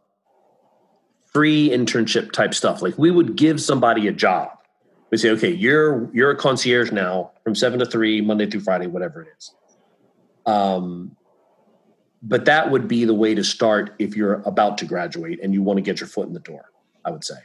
[1.32, 2.82] free internship type stuff.
[2.82, 4.50] Like we would give somebody a job.
[5.10, 8.86] We say, okay, you're you're a concierge now from seven to three, Monday through Friday,
[8.86, 9.54] whatever it is.
[10.46, 11.16] Um,
[12.22, 15.62] but that would be the way to start if you're about to graduate and you
[15.62, 16.70] want to get your foot in the door.
[17.04, 17.37] I would say.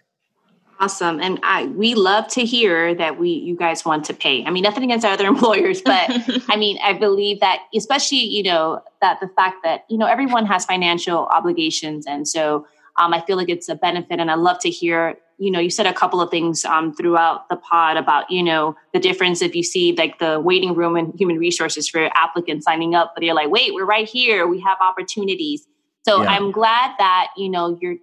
[0.80, 1.20] Awesome.
[1.20, 4.44] And I we love to hear that we you guys want to pay.
[4.44, 6.10] I mean, nothing against our other employers, but
[6.50, 10.48] I mean, I believe that especially, you know, that the fact that, you know, everyone
[10.48, 12.08] has financial obligations.
[12.08, 12.66] And so
[12.98, 14.20] um, I feel like it's a benefit.
[14.20, 17.50] And I love to hear, you know, you said a couple of things um, throughout
[17.50, 21.16] the pod about, you know, the difference if you see like the waiting room and
[21.20, 24.46] human resources for applicants signing up, but you're like, wait, we're right here.
[24.46, 25.66] We have opportunities.
[26.04, 26.30] So yeah.
[26.30, 27.96] I'm glad that, you know, you're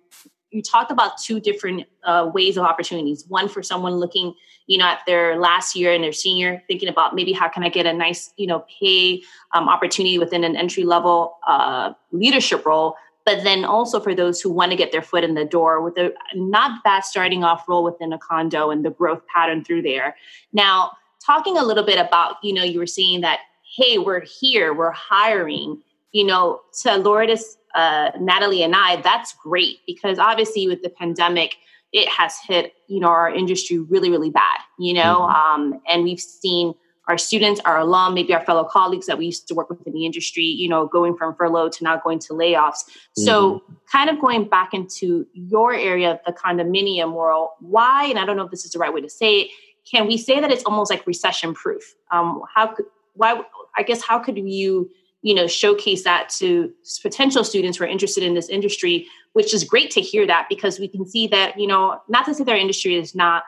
[0.50, 3.24] you talked about two different uh, ways of opportunities.
[3.28, 4.34] One for someone looking,
[4.66, 7.68] you know, at their last year and their senior, thinking about maybe how can I
[7.68, 9.22] get a nice, you know, pay
[9.54, 12.96] um, opportunity within an entry level uh, leadership role.
[13.28, 15.98] But then also for those who want to get their foot in the door with
[15.98, 20.16] a not bad starting off role within a condo and the growth pattern through there.
[20.54, 23.40] Now, talking a little bit about, you know, you were saying that,
[23.76, 25.82] hey, we're here, we're hiring.
[26.12, 31.56] You know, to Lourdes uh, Natalie and I, that's great because obviously with the pandemic,
[31.92, 34.60] it has hit you know our industry really really bad.
[34.78, 35.74] You know, mm-hmm.
[35.74, 36.72] um, and we've seen
[37.08, 39.94] our students, our alum, maybe our fellow colleagues that we used to work with in
[39.94, 42.84] the industry, you know, going from furlough to now going to layoffs.
[42.84, 43.22] Mm-hmm.
[43.22, 48.26] So, kind of going back into your area of the condominium world, why, and I
[48.26, 49.50] don't know if this is the right way to say it,
[49.90, 51.94] can we say that it's almost like recession proof?
[52.12, 53.40] Um, how could, why,
[53.76, 54.90] I guess, how could you
[55.22, 59.64] you know showcase that to potential students who are interested in this industry which is
[59.64, 62.56] great to hear that because we can see that you know not to say their
[62.56, 63.42] industry is not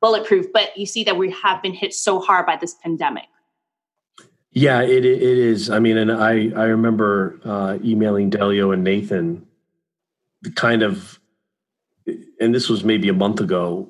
[0.00, 3.26] bulletproof but you see that we have been hit so hard by this pandemic
[4.52, 9.46] yeah it, it is i mean and i i remember uh, emailing delio and nathan
[10.42, 11.18] the kind of
[12.40, 13.88] and this was maybe a month ago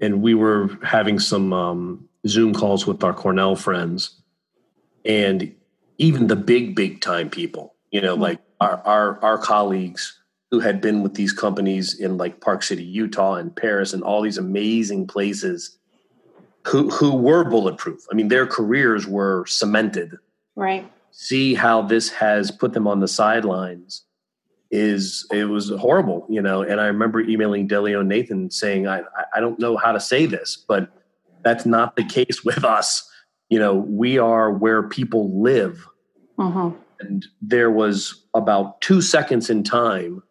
[0.00, 4.22] and we were having some um, zoom calls with our cornell friends
[5.04, 5.54] and
[5.98, 8.22] even the big, big time people, you know, mm-hmm.
[8.22, 10.18] like our, our, our colleagues
[10.52, 14.20] who had been with these companies in like Park City, Utah and Paris and all
[14.20, 15.78] these amazing places
[16.68, 18.06] who, who were bulletproof.
[18.12, 20.12] I mean, their careers were cemented.
[20.54, 20.86] Right.
[21.12, 24.04] see how this has put them on the sidelines
[24.70, 26.60] is it was horrible, you know.
[26.60, 29.02] And I remember emailing Delio Nathan saying, I,
[29.34, 30.90] I don't know how to say this, but
[31.42, 33.10] that's not the case with us.
[33.48, 35.86] You know, we are where people live.
[36.38, 36.72] Uh-huh.
[37.00, 40.22] And there was about two seconds in time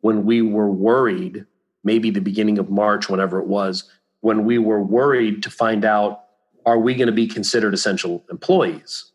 [0.00, 1.46] when we were worried,
[1.84, 3.84] maybe the beginning of March, whenever it was,
[4.20, 6.24] when we were worried to find out
[6.66, 9.12] are we going to be considered essential employees?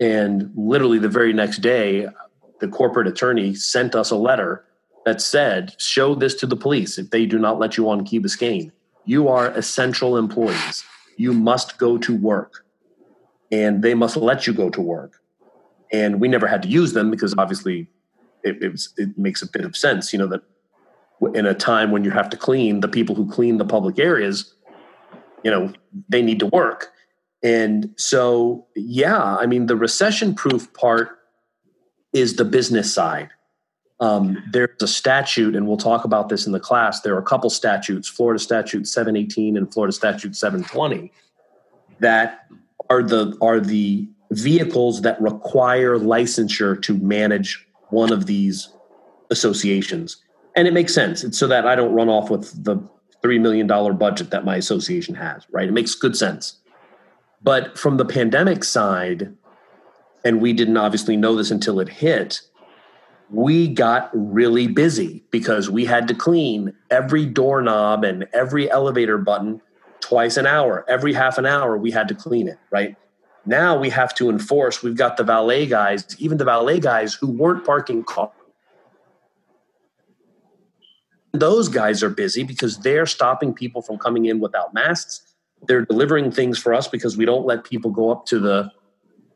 [0.00, 2.08] And literally the very next day,
[2.60, 4.64] the corporate attorney sent us a letter
[5.04, 8.20] that said, show this to the police if they do not let you on Key
[8.20, 8.70] Biscayne.
[9.04, 10.84] You are essential employees.
[11.16, 12.64] You must go to work.
[13.52, 15.20] And they must let you go to work.
[15.92, 17.88] And we never had to use them because obviously
[18.44, 20.42] it, it, was, it makes a bit of sense, you know, that
[21.34, 24.54] in a time when you have to clean, the people who clean the public areas,
[25.42, 25.72] you know,
[26.08, 26.92] they need to work.
[27.42, 31.18] And so, yeah, I mean, the recession proof part
[32.12, 33.30] is the business side.
[34.00, 37.00] Um, there's a statute, and we'll talk about this in the class.
[37.00, 41.12] There are a couple statutes, Florida Statute 718 and Florida Statute 720,
[42.00, 42.46] that
[42.90, 48.68] are the are the vehicles that require licensure to manage one of these
[49.30, 50.22] associations.
[50.56, 51.24] And it makes sense.
[51.24, 52.76] It's so that I don't run off with the
[53.22, 55.68] $3 million budget that my association has, right?
[55.68, 56.58] It makes good sense.
[57.42, 59.34] But from the pandemic side,
[60.24, 62.40] and we didn't obviously know this until it hit,
[63.30, 69.60] we got really busy because we had to clean every doorknob and every elevator button
[70.00, 70.84] twice an hour.
[70.88, 72.96] Every half an hour, we had to clean it, right?
[73.46, 74.82] Now we have to enforce.
[74.82, 78.30] We've got the valet guys, even the valet guys who weren't parking cars.
[81.32, 85.20] Those guys are busy because they're stopping people from coming in without masks.
[85.66, 88.70] They're delivering things for us because we don't let people go up to the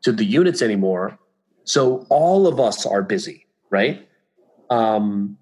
[0.03, 1.19] to the units anymore.
[1.65, 4.07] So all of us are busy, right?
[4.69, 5.37] Um,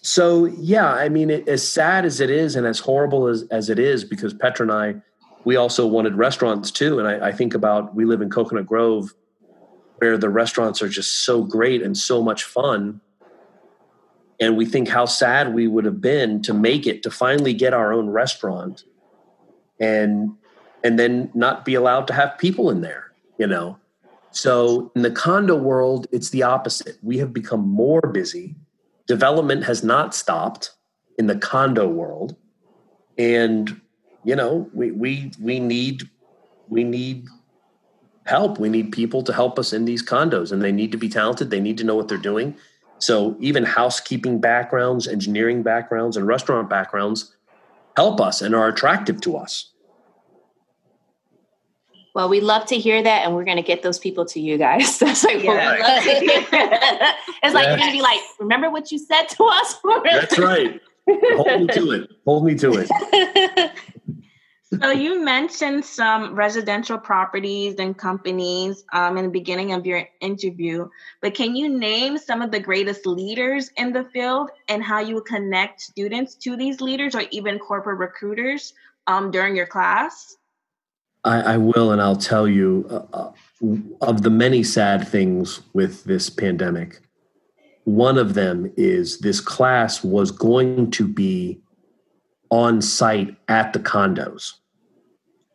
[0.00, 3.68] so yeah, I mean, it, as sad as it is, and as horrible as as
[3.68, 5.02] it is, because Petra and I
[5.44, 6.98] we also wanted restaurants too.
[6.98, 9.14] And I, I, think about we live in Coconut Grove,
[9.98, 13.00] where the restaurants are just so great and so much fun.
[14.38, 17.74] And we think how sad we would have been to make it to finally get
[17.74, 18.84] our own restaurant
[19.78, 20.30] and
[20.82, 23.78] and then not be allowed to have people in there, you know.
[24.30, 26.96] So in the condo world, it's the opposite.
[27.02, 28.56] We have become more busy.
[29.06, 30.72] Development has not stopped
[31.18, 32.36] in the condo world.
[33.18, 33.80] And
[34.24, 36.08] you know, we we we need
[36.68, 37.26] we need
[38.26, 38.58] help.
[38.58, 41.50] We need people to help us in these condos, and they need to be talented.
[41.50, 42.56] They need to know what they're doing.
[42.98, 47.34] So even housekeeping backgrounds, engineering backgrounds, and restaurant backgrounds
[47.96, 49.70] help us and are attractive to us.
[52.14, 54.58] Well, we love to hear that, and we're going to get those people to you
[54.58, 54.98] guys.
[55.00, 55.76] That's like yeah.
[55.80, 56.46] love to hear.
[57.42, 59.76] it's like you're going to be like, remember what you said to us.
[60.04, 60.80] That's right.
[61.08, 62.10] Hold me to it.
[62.24, 63.72] Hold me to it.
[64.78, 70.88] So you mentioned some residential properties and companies um, in the beginning of your interview,
[71.20, 75.22] but can you name some of the greatest leaders in the field and how you
[75.22, 78.72] connect students to these leaders or even corporate recruiters
[79.08, 80.36] um, during your class?
[81.24, 83.32] I, I, will, and I'll tell you uh, uh
[84.00, 87.00] of the many sad things with this pandemic.
[87.84, 91.60] One of them is this class was going to be
[92.50, 94.54] on site at the condos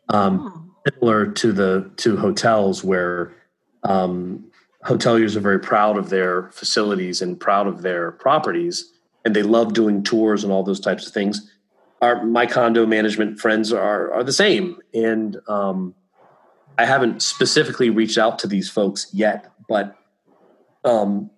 [0.09, 0.91] um, oh.
[0.91, 3.33] similar to the to hotels where
[3.83, 4.51] um,
[4.85, 8.91] hoteliers are very proud of their facilities and proud of their properties
[9.23, 11.51] and they love doing tours and all those types of things
[12.01, 15.93] our my condo management friends are are the same and um,
[16.77, 19.95] i haven't specifically reached out to these folks yet but
[20.83, 21.31] um,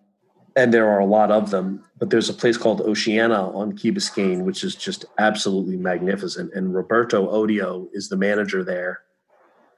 [0.58, 1.86] and there are a lot of them.
[2.00, 6.52] But there's a place called Oceana on Key Biscayne, which is just absolutely magnificent.
[6.54, 9.02] And Roberto Odio is the manager there,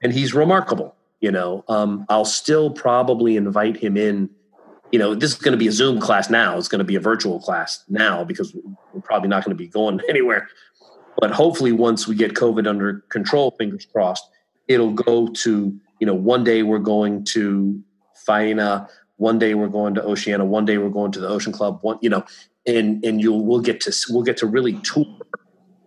[0.01, 0.95] and he's remarkable.
[1.19, 4.29] You know, um, I'll still probably invite him in.
[4.91, 6.57] You know, this is going to be a Zoom class now.
[6.57, 8.55] It's going to be a virtual class now because
[8.93, 10.47] we're probably not going to be going anywhere.
[11.19, 14.23] But hopefully, once we get COVID under control, fingers crossed,
[14.67, 17.83] it'll go to you know one day we're going to
[18.27, 18.89] Faena
[19.19, 21.99] one day we're going to Oceana, one day we're going to the Ocean Club, one
[22.01, 22.25] you know,
[22.65, 25.05] and and you'll we'll get to we'll get to really tour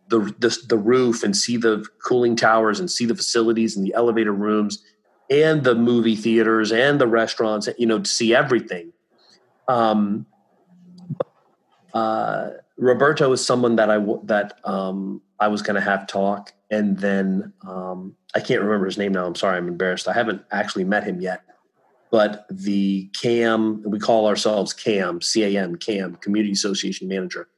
[0.09, 3.95] the, the the roof and see the cooling towers and see the facilities and the
[3.95, 4.85] elevator rooms
[5.31, 8.93] and the movie theaters and the restaurants, you know, to see everything.
[9.67, 10.27] Um,
[11.95, 16.99] uh, Roberto is someone that I that um, I was going to have talk, and
[16.99, 19.25] then um, I can't remember his name now.
[19.25, 20.07] I'm sorry, I'm embarrassed.
[20.07, 21.45] I haven't actually met him yet
[22.13, 27.49] but the CAM, we call ourselves CAM, C-A-M, CAM, Community Association Manager.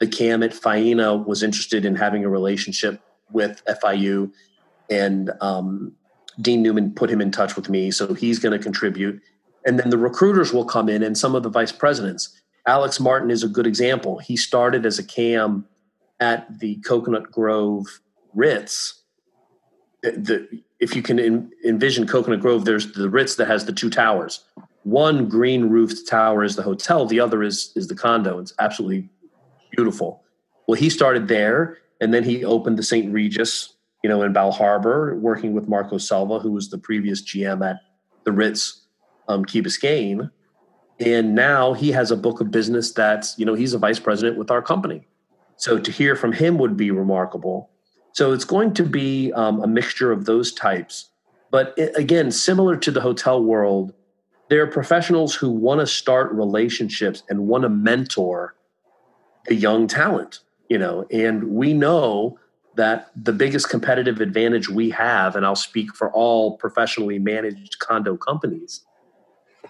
[0.00, 3.00] The CAM at Faena was interested in having a relationship
[3.30, 4.30] with FIU,
[4.90, 5.92] and um,
[6.42, 9.18] Dean Newman put him in touch with me, so he's going to contribute.
[9.64, 12.38] And then the recruiters will come in, and some of the vice presidents.
[12.66, 14.18] Alex Martin is a good example.
[14.18, 15.64] He started as a CAM
[16.20, 17.86] at the Coconut Grove
[18.34, 19.04] Ritz.
[20.02, 23.72] The, the, if you can in, envision Coconut Grove, there's the Ritz that has the
[23.72, 24.44] two towers.
[24.82, 28.40] One green roofed tower is the hotel, the other is is the condo.
[28.40, 29.08] It's absolutely
[29.70, 30.24] beautiful.
[30.66, 33.12] Well, he started there, and then he opened the St.
[33.12, 37.64] Regis, you know, in Bal Harbour, working with Marco Selva, who was the previous GM
[37.64, 37.76] at
[38.24, 38.82] the Ritz,
[39.28, 40.30] um, Key Biscayne.
[40.98, 44.36] And now he has a book of business that's, you know, he's a vice president
[44.36, 45.06] with our company.
[45.56, 47.71] So to hear from him would be remarkable.
[48.12, 51.10] So it's going to be um, a mixture of those types.
[51.50, 53.92] But it, again, similar to the hotel world,
[54.48, 58.54] there are professionals who want to start relationships and want to mentor
[59.46, 62.38] the young talent, you know, and we know
[62.74, 68.16] that the biggest competitive advantage we have, and I'll speak for all professionally managed condo
[68.16, 68.84] companies,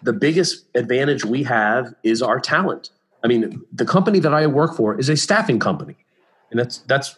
[0.03, 2.91] the biggest advantage we have is our talent.
[3.25, 5.97] I mean, the company that I work for is a staffing company.
[6.51, 7.17] And that's that's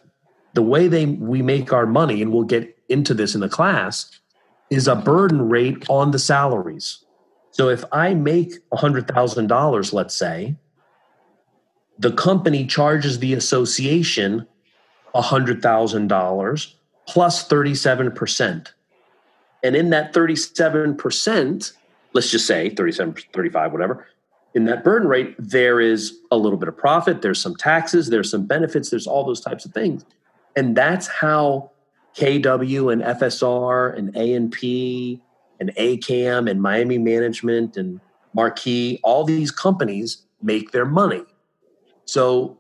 [0.55, 4.11] the way they we make our money, and we'll get into this in the class,
[4.71, 7.05] is a burden rate on the salaries.
[7.51, 10.57] So if I make $100,000, let's say,
[11.99, 14.47] the company charges the association
[15.15, 16.75] $100,000
[17.07, 18.67] plus 37%.
[19.63, 21.73] And in that 37%,
[22.13, 24.07] let's just say 37, 35, whatever,
[24.55, 28.31] in that burden rate, there is a little bit of profit, there's some taxes, there's
[28.31, 30.05] some benefits, there's all those types of things.
[30.57, 31.71] And that's how
[32.17, 35.21] KW and FSR and A&P
[35.61, 38.01] and ACAM and Miami Management and
[38.35, 41.25] Marquee, all these companies make their money.
[42.05, 42.59] So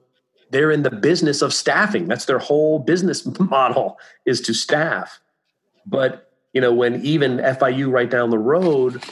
[0.50, 2.06] they're in the business of staffing.
[2.06, 5.20] That's their whole business model is to staff.
[5.86, 9.02] But you know, when even FIU right down the road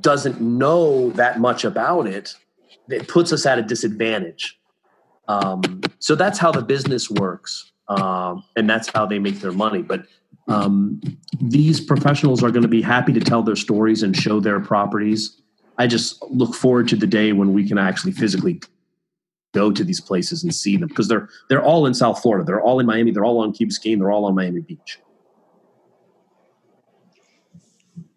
[0.00, 2.34] doesn't know that much about it,
[2.88, 4.58] it puts us at a disadvantage.
[5.28, 9.82] Um, so that's how the business works, um, and that's how they make their money.
[9.82, 10.06] But
[10.48, 11.00] um,
[11.40, 15.40] these professionals are going to be happy to tell their stories and show their properties.
[15.78, 18.60] I just look forward to the day when we can actually physically
[19.52, 22.44] go to these places and see them because they're they're all in South Florida.
[22.44, 23.10] They're all in Miami.
[23.10, 23.98] They're all on Key Biscayne.
[23.98, 24.98] They're all on Miami Beach.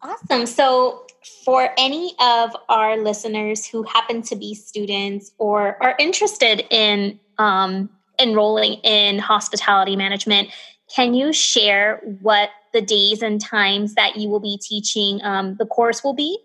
[0.02, 0.46] Awesome.
[0.46, 1.06] So,
[1.44, 7.90] for any of our listeners who happen to be students or are interested in um,
[8.20, 10.50] enrolling in hospitality management,
[10.94, 15.66] can you share what the days and times that you will be teaching um, the
[15.66, 16.38] course will be?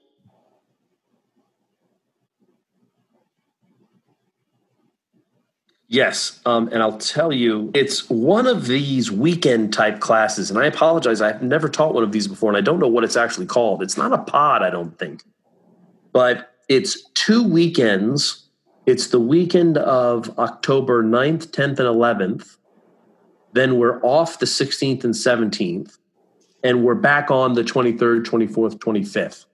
[5.93, 10.67] Yes, um, and I'll tell you, it's one of these weekend type classes, and I
[10.67, 13.47] apologize, I've never taught one of these before, and I don't know what it's actually
[13.47, 13.83] called.
[13.83, 15.25] It's not a pod, I don't think,
[16.13, 18.40] but it's two weekends.
[18.91, 22.57] It's the weekend of October 9th, 10th, and 11th.
[23.53, 25.97] Then we're off the 16th and 17th,
[26.65, 29.47] and we're back on the 23rd, 24th, 25th.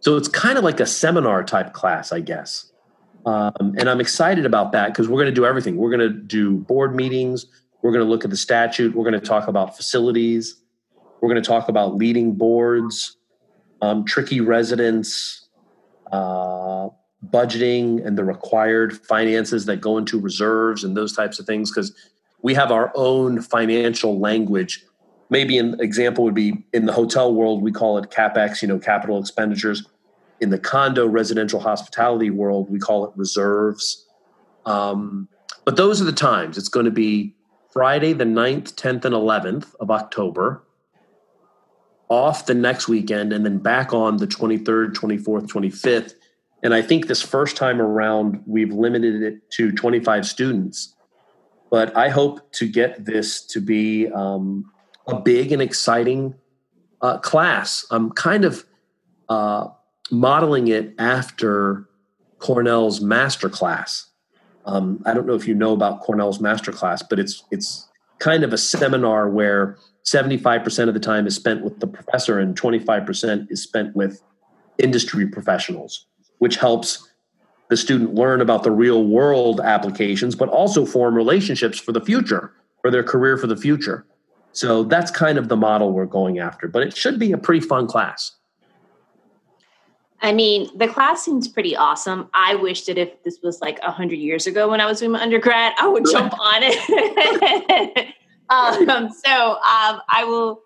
[0.00, 2.72] So it's kind of like a seminar type class, I guess.
[3.26, 5.76] Um, and I'm excited about that because we're going to do everything.
[5.76, 7.44] We're going to do board meetings.
[7.82, 8.94] We're going to look at the statute.
[8.94, 10.56] We're going to talk about facilities.
[11.20, 13.14] We're going to talk about leading boards,
[13.82, 15.50] um, tricky residents,
[16.10, 16.88] uh,
[17.30, 21.94] budgeting, and the required finances that go into reserves and those types of things because
[22.42, 24.84] we have our own financial language.
[25.30, 28.78] Maybe an example would be in the hotel world, we call it CapEx, you know,
[28.78, 29.86] capital expenditures
[30.42, 34.04] in the condo residential hospitality world, we call it reserves.
[34.66, 35.28] Um,
[35.64, 36.58] but those are the times.
[36.58, 37.36] It's going to be
[37.70, 40.64] Friday, the 9th, 10th, and 11th of October,
[42.08, 46.14] off the next weekend, and then back on the 23rd, 24th, 25th.
[46.62, 50.94] And I think this first time around, we've limited it to 25 students.
[51.70, 54.70] But I hope to get this to be um,
[55.06, 56.34] a big and exciting
[57.00, 57.84] uh, class.
[57.90, 58.64] I'm kind of
[59.28, 59.68] uh,
[60.10, 61.88] modeling it after
[62.38, 64.06] Cornell's masterclass.
[64.66, 67.88] Um, I don't know if you know about Cornell's masterclass, but it's it's
[68.18, 72.60] kind of a seminar where 75% of the time is spent with the professor and
[72.60, 74.22] 25% is spent with
[74.78, 76.06] industry professionals,
[76.42, 77.08] which helps
[77.68, 82.52] the student learn about the real world applications, but also form relationships for the future,
[82.80, 84.04] for their career for the future.
[84.50, 87.64] So that's kind of the model we're going after, but it should be a pretty
[87.64, 88.32] fun class.
[90.20, 92.28] I mean, the class seems pretty awesome.
[92.34, 95.22] I wish that if this was like 100 years ago when I was doing my
[95.22, 98.14] undergrad, I would jump on it.
[98.50, 100.60] um, so um, I will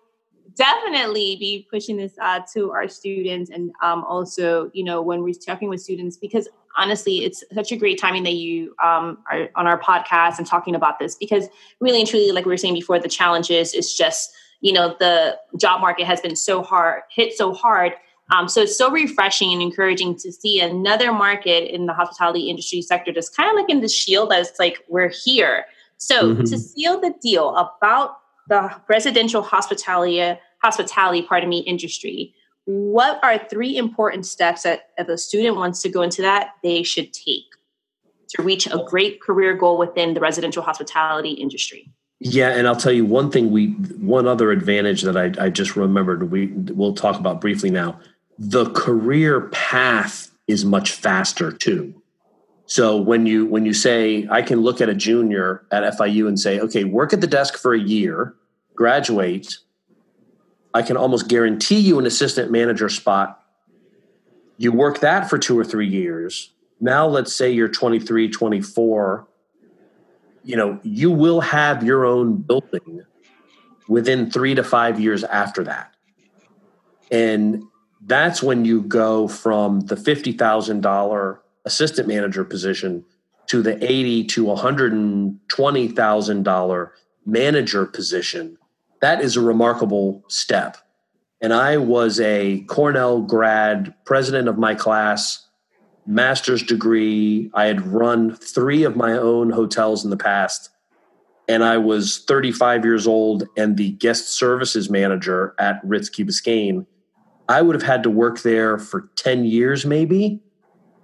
[0.57, 5.33] definitely be pushing this uh, to our students and um, also, you know, when we're
[5.33, 6.47] talking with students, because
[6.77, 10.75] honestly, it's such a great timing that you um, are on our podcast and talking
[10.75, 11.47] about this because
[11.79, 14.31] really and truly, like we were saying before, the challenges is just,
[14.61, 17.93] you know, the job market has been so hard, hit so hard
[18.29, 22.81] um, so it's so refreshing and encouraging to see another market in the hospitality industry
[22.81, 25.65] sector just kind of like in the shield that's like we're here.
[25.97, 26.43] So mm-hmm.
[26.43, 32.33] to seal the deal about the residential hospitality hospitality, pardon me, industry,
[32.65, 36.83] what are three important steps that if a student wants to go into that they
[36.83, 37.45] should take
[38.29, 41.89] to reach a great career goal within the residential hospitality industry?
[42.19, 43.51] Yeah, and I'll tell you one thing.
[43.51, 46.31] We one other advantage that I, I just remembered.
[46.31, 47.99] We we'll talk about briefly now
[48.39, 52.01] the career path is much faster too.
[52.65, 56.39] So when you when you say I can look at a junior at FIU and
[56.39, 58.33] say, okay, work at the desk for a year,
[58.75, 59.57] graduate,
[60.73, 63.41] I can almost guarantee you an assistant manager spot.
[64.57, 66.51] You work that for two or three years.
[66.79, 69.27] Now let's say you're 23, 24,
[70.43, 73.03] you know, you will have your own building
[73.87, 75.93] within 3 to 5 years after that.
[77.11, 77.63] And
[78.01, 83.05] that's when you go from the $50,000 assistant manager position
[83.47, 86.89] to the 80 to $120,000
[87.25, 88.56] manager position.
[89.01, 90.77] That is a remarkable step.
[91.41, 95.47] And I was a Cornell grad, president of my class,
[96.05, 97.51] master's degree.
[97.53, 100.69] I had run three of my own hotels in the past.
[101.47, 106.85] And I was 35 years old and the guest services manager at Ritz Key Biscayne
[107.49, 110.41] I would have had to work there for 10 years maybe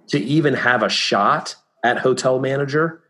[0.08, 3.02] to even have a shot at hotel manager.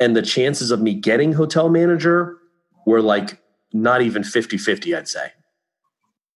[0.00, 2.36] And the chances of me getting hotel manager
[2.86, 3.40] were like
[3.74, 5.32] not even 50 50, I'd say.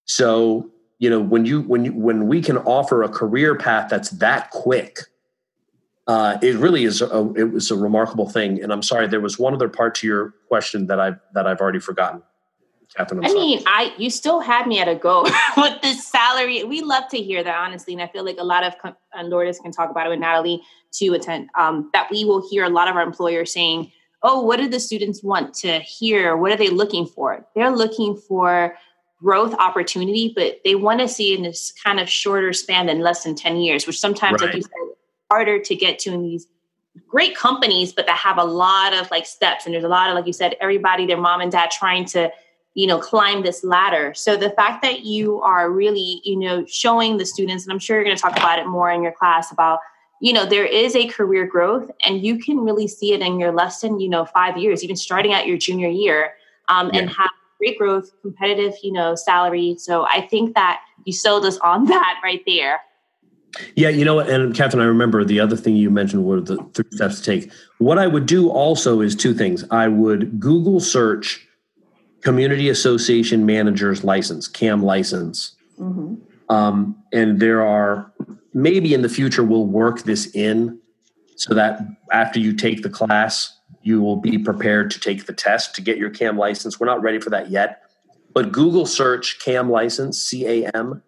[0.05, 4.11] So, you know, when you when you when we can offer a career path that's
[4.11, 4.99] that quick,
[6.09, 8.63] uh, it really is a, it was a remarkable thing.
[8.63, 11.61] And I'm sorry, there was one other part to your question that I that I've
[11.61, 12.23] already forgotten.
[12.97, 15.23] Catherine, i mean, I you still had me at a go
[15.57, 16.65] with this salary.
[16.65, 18.75] We love to hear that, honestly, and I feel like a lot of
[19.13, 20.63] and Lourdes can talk about it with Natalie
[20.95, 21.51] to attend.
[21.57, 23.93] Um, that we will hear a lot of our employers saying,
[24.23, 26.37] "Oh, what do the students want to hear?
[26.37, 27.47] What are they looking for?
[27.55, 28.77] They're looking for."
[29.21, 33.25] growth opportunity, but they want to see in this kind of shorter span than less
[33.25, 34.49] than 10 years, which sometimes, right.
[34.49, 34.95] like you said,
[35.31, 36.47] harder to get to in these
[37.09, 39.67] great companies, but that have a lot of like steps.
[39.67, 42.31] And there's a lot of, like you said, everybody, their mom and dad trying to
[42.75, 47.17] you know climb this ladder so the fact that you are really you know showing
[47.17, 49.51] the students and i'm sure you're going to talk about it more in your class
[49.51, 49.81] about
[50.21, 53.53] you know there is a career growth and you can really see it in your
[53.53, 56.35] less than you know five years even starting at your junior year
[56.69, 57.01] um, yeah.
[57.01, 61.59] and have great growth competitive you know salary so i think that you sold us
[61.59, 62.81] on that right there
[63.75, 66.85] yeah, you know, and Catherine, I remember the other thing you mentioned were the three
[66.93, 67.51] steps to take.
[67.79, 69.65] What I would do also is two things.
[69.71, 71.47] I would Google search
[72.23, 75.57] community association manager's license, CAM license.
[75.79, 76.17] Mm-hmm.
[76.55, 78.13] Um, and there are
[78.63, 80.79] maybe in the future we'll work this in
[81.37, 81.81] so that
[82.13, 85.99] after you take the class, you will be prepared to take the test to get
[85.99, 86.81] your CAM license.
[86.81, 87.83] We're not ready for that yet,
[88.35, 91.03] but Google search CAM license, C A M.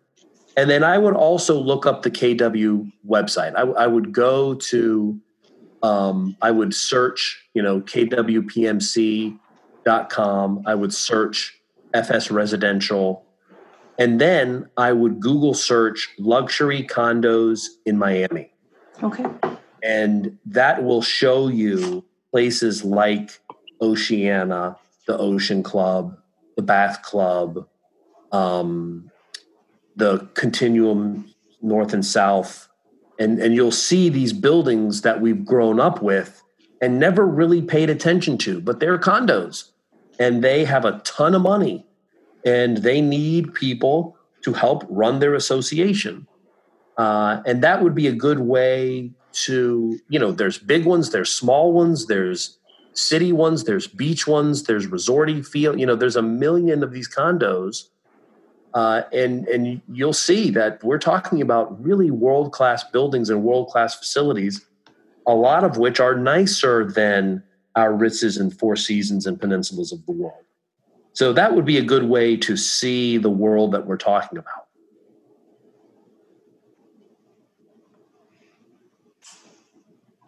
[0.56, 3.54] And then I would also look up the KW website.
[3.56, 5.18] I, I would go to,
[5.82, 9.38] um, I would search, you know, KWPMC
[10.08, 10.62] com.
[10.66, 11.58] I would search
[11.94, 13.24] FS residential.
[14.00, 18.50] And then I would Google search luxury condos in Miami.
[19.02, 19.26] Okay.
[19.82, 23.38] And that will show you places like
[23.82, 26.16] Oceana, the Ocean Club,
[26.56, 27.68] the Bath Club,
[28.32, 29.10] um,
[29.96, 31.30] the Continuum
[31.60, 32.68] North and South.
[33.18, 36.42] And, and you'll see these buildings that we've grown up with
[36.80, 39.72] and never really paid attention to, but they're condos
[40.18, 41.84] and they have a ton of money
[42.44, 46.26] and they need people to help run their association.
[46.96, 51.32] Uh, and that would be a good way to, you know, there's big ones, there's
[51.32, 52.58] small ones, there's
[52.94, 57.08] city ones, there's beach ones, there's resorty feel, you know, there's a million of these
[57.08, 57.88] condos.
[58.72, 63.68] Uh, and and you'll see that we're talking about really world class buildings and world
[63.68, 64.64] class facilities
[65.26, 67.42] a lot of which are nicer than
[67.76, 70.44] our Ritzes and Four Seasons and peninsulas of the world.
[71.12, 74.66] So that would be a good way to see the world that we're talking about.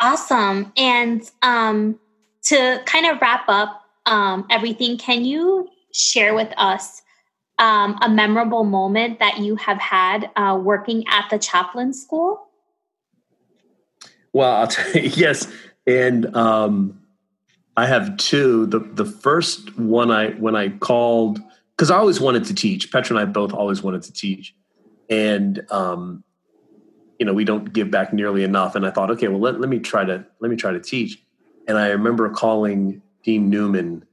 [0.00, 0.72] Awesome.
[0.76, 1.98] And um,
[2.44, 7.02] to kind of wrap up um, everything, can you share with us
[7.58, 12.48] um, a memorable moment that you have had uh, working at the Chaplin School?
[14.32, 15.46] Well, I'll tell you, yes.
[15.86, 17.01] And um,
[17.76, 18.66] I have two.
[18.66, 21.40] The the first one I when I called
[21.76, 22.92] because I always wanted to teach.
[22.92, 24.54] Petra and I both always wanted to teach,
[25.08, 26.22] and um,
[27.18, 28.74] you know we don't give back nearly enough.
[28.74, 31.22] And I thought, okay, well let, let me try to let me try to teach.
[31.66, 34.04] And I remember calling Dean Newman,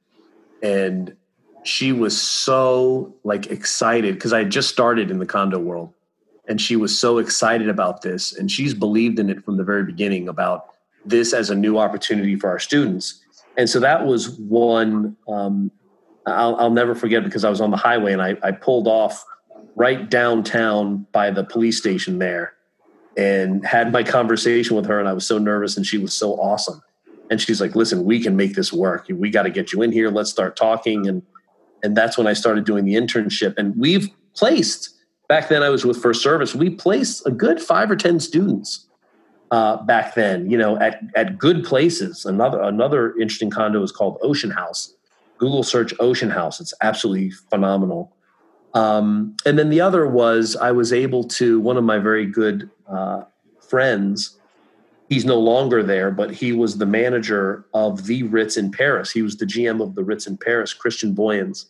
[0.64, 1.16] and
[1.64, 5.94] she was so like excited because I had just started in the condo world,
[6.48, 9.84] and she was so excited about this, and she's believed in it from the very
[9.84, 10.68] beginning about
[11.06, 13.22] this as a new opportunity for our students
[13.60, 15.70] and so that was one um,
[16.26, 19.24] I'll, I'll, never forget because I was on the highway and I, I, pulled off
[19.76, 22.54] right downtown by the police station there
[23.18, 26.40] and had my conversation with her and I was so nervous and she was so
[26.40, 26.82] awesome.
[27.30, 29.08] And she's like listen we can make this work.
[29.10, 30.10] We got to get you in here.
[30.10, 31.08] Let's start talking.
[31.08, 31.22] And
[31.84, 33.56] and that's when I started doing the internship.
[33.58, 34.96] And we've placed
[35.28, 38.88] back then I was with First Service we placed a good five or ten students
[39.52, 42.26] uh, back then, you know, at, at good places.
[42.26, 44.94] Another another interesting condo is called Ocean House.
[45.38, 46.60] Google search Ocean House.
[46.60, 48.16] It's absolutely phenomenal.
[48.74, 52.70] Um, and then the other was I was able to one of my very good
[52.88, 53.24] uh,
[53.68, 54.38] friends.
[55.08, 59.12] He's no longer there, but he was the manager of the Ritz in Paris.
[59.12, 61.66] He was the GM of the Ritz in Paris, Christian Boyens,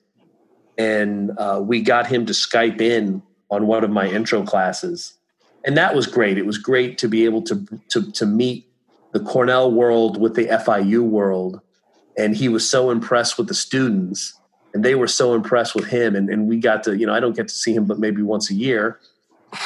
[0.78, 5.18] and uh, we got him to Skype in on one of my intro classes
[5.66, 6.38] and that was great.
[6.38, 8.68] It was great to be able to to to meet
[9.12, 11.62] the Cornell world with the FIU world,
[12.18, 14.39] and he was so impressed with the students,
[14.74, 17.20] and they were so impressed with him, and, and we got to you know I
[17.20, 18.99] don't get to see him but maybe once a year,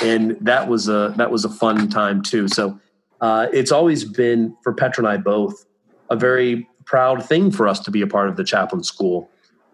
[0.02, 2.48] and that was a that was a fun time too.
[2.48, 2.80] So
[3.22, 5.66] uh, it's always been for Petra and I both
[6.10, 9.30] a very proud thing for us to be a part of the Chaplin School,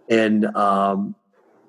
[0.10, 1.16] and um,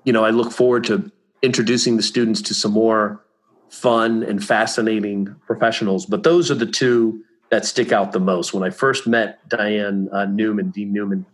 [0.05, 1.11] you know I look forward to
[1.43, 3.25] introducing the students to some more
[3.71, 6.05] fun and fascinating professionals.
[6.05, 8.53] But those are the two that stick out the most.
[8.53, 11.25] When I first met Diane uh, Newman, Dean Newman,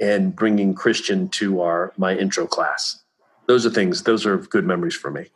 [0.00, 3.02] and bringing Christian to our my intro class,
[3.46, 4.02] those are things.
[4.02, 5.26] Those are good memories for me.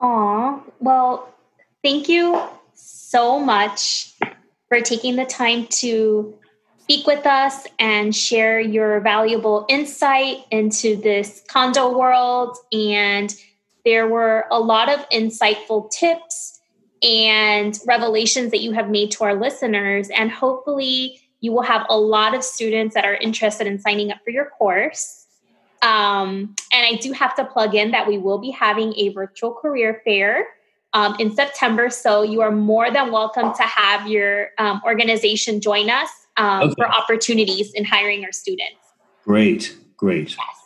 [0.00, 1.32] Aw, well,
[1.82, 2.42] thank you
[2.74, 4.14] so much
[4.68, 6.34] for taking the time to
[6.80, 13.34] speak with us and share your valuable insight into this condo world and
[13.84, 16.60] there were a lot of insightful tips
[17.02, 20.08] and revelations that you have made to our listeners.
[20.10, 24.18] And hopefully, you will have a lot of students that are interested in signing up
[24.24, 25.26] for your course.
[25.82, 29.52] Um, and I do have to plug in that we will be having a virtual
[29.52, 30.46] career fair
[30.94, 31.90] um, in September.
[31.90, 36.08] So you are more than welcome to have your um, organization join us
[36.38, 36.74] um, okay.
[36.78, 38.78] for opportunities in hiring our students.
[39.24, 40.30] Great, great.
[40.30, 40.63] Yes.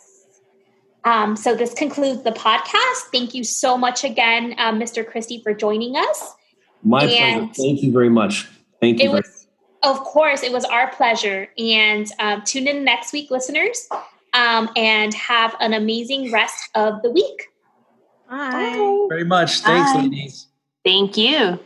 [1.05, 3.11] Um, so this concludes the podcast.
[3.11, 5.05] Thank you so much again, uh, Mr.
[5.05, 6.33] Christie, for joining us.
[6.83, 7.61] My and pleasure.
[7.61, 8.47] Thank you very much.
[8.81, 9.09] Thank you.
[9.09, 9.47] It was,
[9.83, 11.49] of course, it was our pleasure.
[11.57, 13.87] And um, tune in next week, listeners,
[14.33, 17.47] um, and have an amazing rest of the week.
[18.29, 18.51] Bye.
[18.51, 19.05] Bye.
[19.09, 19.59] Very much.
[19.59, 20.01] Thanks, Bye.
[20.01, 20.47] ladies.
[20.83, 21.59] Thank you.